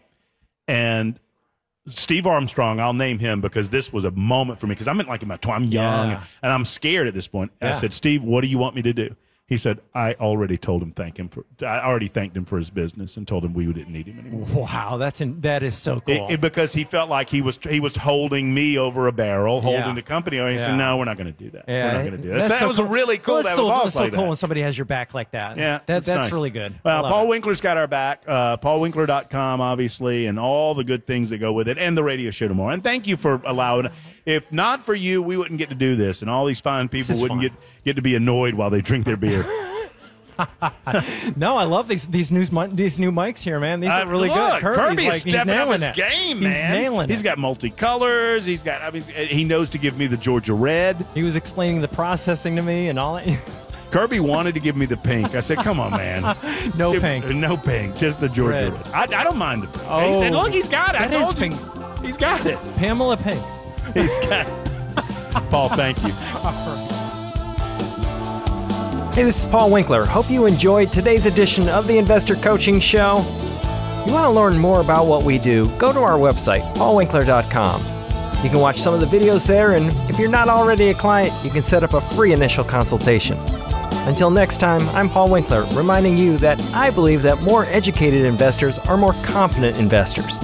And 0.67 1.19
Steve 1.89 2.25
Armstrong, 2.27 2.79
I'll 2.79 2.93
name 2.93 3.19
him 3.19 3.41
because 3.41 3.69
this 3.69 3.91
was 3.93 4.03
a 4.05 4.11
moment 4.11 4.59
for 4.59 4.67
me 4.67 4.73
because 4.75 4.87
I'm 4.87 4.99
in 4.99 5.07
like 5.07 5.21
in 5.21 5.27
my 5.27 5.37
tw- 5.37 5.49
I'm 5.49 5.65
young 5.65 6.09
Yeah. 6.11 6.23
and 6.43 6.51
I'm 6.51 6.65
scared 6.65 7.07
at 7.07 7.13
this 7.13 7.27
point. 7.27 7.51
I 7.61 7.67
Yeah. 7.67 7.71
said, 7.73 7.93
Steve, 7.93 8.23
what 8.23 8.41
do 8.41 8.47
you 8.47 8.57
want 8.57 8.75
me 8.75 8.81
to 8.83 8.93
do? 8.93 9.15
He 9.49 9.57
said, 9.57 9.79
I 9.95 10.13
already 10.13 10.57
told 10.57 10.83
him 10.83 10.91
thank 10.91 11.17
him 11.17 11.27
for. 11.27 11.43
I 11.65 11.79
already 11.79 12.07
thanked 12.07 12.37
him 12.37 12.45
for 12.45 12.59
his 12.59 12.69
business 12.69 13.17
and 13.17 13.27
told 13.27 13.43
him 13.43 13.53
we 13.55 13.65
didn't 13.65 13.91
need 13.91 14.05
him 14.05 14.19
anymore. 14.19 14.45
Wow, 14.67 14.97
that's 14.97 15.21
in, 15.21 15.41
that 15.41 15.63
is 15.63 15.75
so 15.75 15.99
cool. 16.01 16.27
It- 16.29 16.33
it- 16.33 16.41
because 16.41 16.71
he 16.71 16.83
felt 16.83 17.09
like 17.09 17.29
he 17.29 17.41
was 17.41 17.57
he 17.67 17.79
was 17.79 17.95
holding 17.95 18.53
me 18.53 18.77
over 18.77 19.07
a 19.07 19.11
barrel, 19.11 19.59
holding 19.61 19.81
Yeah. 19.81 19.93
the 19.93 20.01
company. 20.03 20.37
And 20.37 20.49
he 20.49 20.55
Yeah. 20.57 20.67
said, 20.67 20.75
"No, 20.77 20.97
we're 20.97 21.05
not 21.05 21.17
going 21.17 21.33
to 21.33 21.43
do 21.43 21.49
that. 21.49 21.65
yeah, 21.67 21.85
we're 21.87 21.93
not 21.93 21.99
going 22.05 22.17
to 22.21 22.27
do 22.27 22.29
that." 22.33 22.43
So 22.43 22.47
that 22.49 22.59
so 22.59 22.67
was 22.67 22.77
cool. 22.77 22.85
really 22.85 23.17
cool 23.17 23.33
Well, 23.35 23.43
to 23.43 23.49
it's 23.49 23.57
have 23.57 23.65
a 23.65 23.69
so, 23.79 23.85
it's 23.85 23.93
so 23.95 23.99
like 24.03 24.13
cool 24.13 24.21
that. 24.21 24.27
when 24.27 24.37
somebody 24.37 24.61
has 24.61 24.77
your 24.77 24.85
back 24.85 25.15
like 25.15 25.31
that. 25.31 25.57
Yeah, 25.57 25.79
that, 25.87 25.87
that's 25.87 26.07
nice. 26.07 26.31
really 26.31 26.51
good. 26.51 26.75
Well, 26.83 27.01
Paul 27.03 27.23
it. 27.23 27.29
Winkler's 27.29 27.59
got 27.59 27.75
our 27.77 27.87
back. 27.87 28.21
Uh, 28.27 28.57
PaulWinkler.com, 28.57 29.61
obviously, 29.61 30.27
and 30.27 30.39
all 30.39 30.75
the 30.75 30.83
good 30.83 31.07
things 31.07 31.29
that 31.31 31.39
go 31.39 31.53
with 31.53 31.67
it, 31.67 31.77
and 31.79 31.97
the 31.97 32.03
radio 32.03 32.29
show 32.31 32.47
tomorrow. 32.47 32.73
And 32.73 32.83
thank 32.83 33.07
you 33.07 33.17
for 33.17 33.41
allowing. 33.45 33.87
If 34.25 34.51
not 34.51 34.85
for 34.85 34.93
you, 34.93 35.23
we 35.23 35.37
wouldn't 35.37 35.57
get 35.57 35.69
to 35.69 35.75
do 35.75 35.95
this, 35.95 36.21
and 36.21 36.29
all 36.29 36.45
these 36.45 36.59
fine 36.59 36.87
people 36.87 37.15
wouldn't 37.15 37.29
fun. 37.29 37.39
get 37.39 37.53
get 37.85 37.95
to 37.95 38.01
be 38.01 38.13
annoyed 38.13 38.53
while 38.53 38.69
they 38.69 38.81
drink 38.81 39.05
their 39.05 39.15
beer. 39.15 39.38
No, 41.35 41.57
I 41.57 41.65
love 41.65 41.89
these 41.89 42.07
these 42.07 42.31
new 42.31 42.45
these 42.69 42.97
new 42.97 43.11
mics 43.11 43.43
here, 43.43 43.59
man. 43.59 43.81
These 43.81 43.89
Uh, 43.89 43.93
are 44.03 44.07
really 44.07 44.29
look, 44.29 44.37
good. 44.37 44.61
Kirby's 44.61 44.77
Kirby 44.77 45.05
like, 45.07 45.17
is 45.17 45.23
he's 45.23 45.33
stepping 45.33 45.53
up 45.53 45.57
nailing 45.67 45.79
his 45.81 45.87
it. 45.89 45.95
game, 45.95 46.39
man. 46.39 46.51
He's 46.53 46.61
nailing 46.61 47.09
He's 47.09 47.19
it. 47.19 47.23
got 47.23 47.37
multicolors. 47.37 48.43
He's 48.45 48.63
got. 48.63 48.81
I 48.81 48.89
mean, 48.91 49.01
he 49.03 49.43
knows 49.43 49.69
to 49.71 49.77
give 49.77 49.97
me 49.97 50.07
the 50.07 50.15
Georgia 50.15 50.53
red. 50.53 51.05
He 51.13 51.23
was 51.23 51.35
explaining 51.35 51.81
the 51.81 51.89
processing 51.89 52.55
to 52.55 52.61
me 52.61 52.87
and 52.87 52.97
all 52.97 53.15
that. 53.15 53.27
Kirby 53.91 54.21
wanted 54.21 54.53
to 54.53 54.61
give 54.61 54.77
me 54.77 54.85
the 54.85 54.95
pink. 54.95 55.35
I 55.35 55.41
said, 55.41 55.57
"Come 55.57 55.79
on, 55.79 55.91
man." 55.91 56.21
no 56.77 56.93
Give- 56.93 57.01
pink. 57.01 57.27
No 57.31 57.57
pink, 57.57 57.97
just 57.97 58.21
the 58.21 58.29
Georgia 58.29 58.71
Red. 58.71 58.73
red. 58.73 58.87
I, 58.93 59.19
I 59.19 59.23
don't 59.25 59.37
mind 59.37 59.63
the 59.63 59.67
pink. 59.67 59.83
he 59.83 59.89
Oh, 59.89 60.21
said, 60.21 60.31
"Look, 60.33 60.53
he's 60.53 60.69
got 60.69 60.95
it." 60.95 61.01
I 61.01 61.07
that 61.09 61.17
is 61.17 61.21
told 61.23 61.35
you. 61.35 61.49
pink. 61.57 62.01
He's 62.05 62.15
got 62.17 62.45
it. 62.45 62.57
Pamela 62.77 63.17
Pink. 63.17 63.43
He's 63.93 64.17
got 64.19 64.47
it. 64.47 64.53
Paul, 65.49 65.67
thank 65.69 66.01
you. 66.03 66.13
Hey, 69.19 69.25
this 69.25 69.39
is 69.39 69.45
Paul 69.45 69.69
Winkler. 69.69 70.05
Hope 70.05 70.29
you 70.29 70.45
enjoyed 70.45 70.93
today's 70.93 71.25
edition 71.25 71.67
of 71.67 71.87
the 71.87 71.97
Investor 71.97 72.35
Coaching 72.35 72.79
Show. 72.79 73.17
You 74.07 74.13
want 74.13 74.23
to 74.23 74.29
learn 74.29 74.57
more 74.57 74.79
about 74.79 75.07
what 75.07 75.23
we 75.23 75.37
do? 75.37 75.67
Go 75.77 75.91
to 75.91 75.99
our 75.99 76.17
website, 76.17 76.61
paulwinkler.com. 76.75 77.81
You 78.41 78.49
can 78.49 78.59
watch 78.59 78.77
some 78.77 78.93
of 78.93 79.01
the 79.01 79.05
videos 79.05 79.45
there, 79.45 79.73
and 79.75 79.87
if 80.09 80.17
you're 80.17 80.29
not 80.29 80.47
already 80.47 80.87
a 80.87 80.93
client, 80.93 81.33
you 81.43 81.49
can 81.51 81.63
set 81.63 81.83
up 81.83 81.95
a 81.95 81.99
free 81.99 82.31
initial 82.31 82.63
consultation. 82.63 83.37
Until 84.07 84.31
next 84.31 84.61
time, 84.61 84.87
I'm 84.95 85.09
Paul 85.09 85.29
Winkler, 85.29 85.65
reminding 85.73 86.17
you 86.17 86.37
that 86.37 86.61
I 86.73 86.89
believe 86.89 87.21
that 87.23 87.41
more 87.41 87.65
educated 87.65 88.23
investors 88.23 88.79
are 88.79 88.95
more 88.95 89.15
confident 89.23 89.81
investors, 89.81 90.37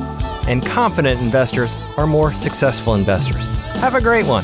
and 0.50 0.66
confident 0.66 1.22
investors 1.22 1.82
are 1.98 2.06
more 2.08 2.34
successful 2.34 2.96
investors. 2.96 3.48
Have 3.78 3.96
a 3.96 4.02
great 4.02 4.26
one. 4.26 4.44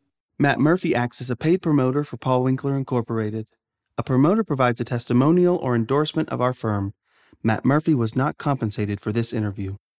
Matt 0.41 0.59
Murphy 0.59 0.95
acts 0.95 1.21
as 1.21 1.29
a 1.29 1.35
paid 1.35 1.61
promoter 1.61 2.03
for 2.03 2.17
Paul 2.17 2.41
Winkler 2.41 2.75
Incorporated. 2.75 3.45
A 3.95 4.01
promoter 4.01 4.43
provides 4.43 4.81
a 4.81 4.83
testimonial 4.83 5.55
or 5.57 5.75
endorsement 5.75 6.29
of 6.29 6.41
our 6.41 6.51
firm. 6.51 6.95
Matt 7.43 7.63
Murphy 7.63 7.93
was 7.93 8.15
not 8.15 8.39
compensated 8.39 8.99
for 8.99 9.11
this 9.11 9.33
interview. 9.33 9.75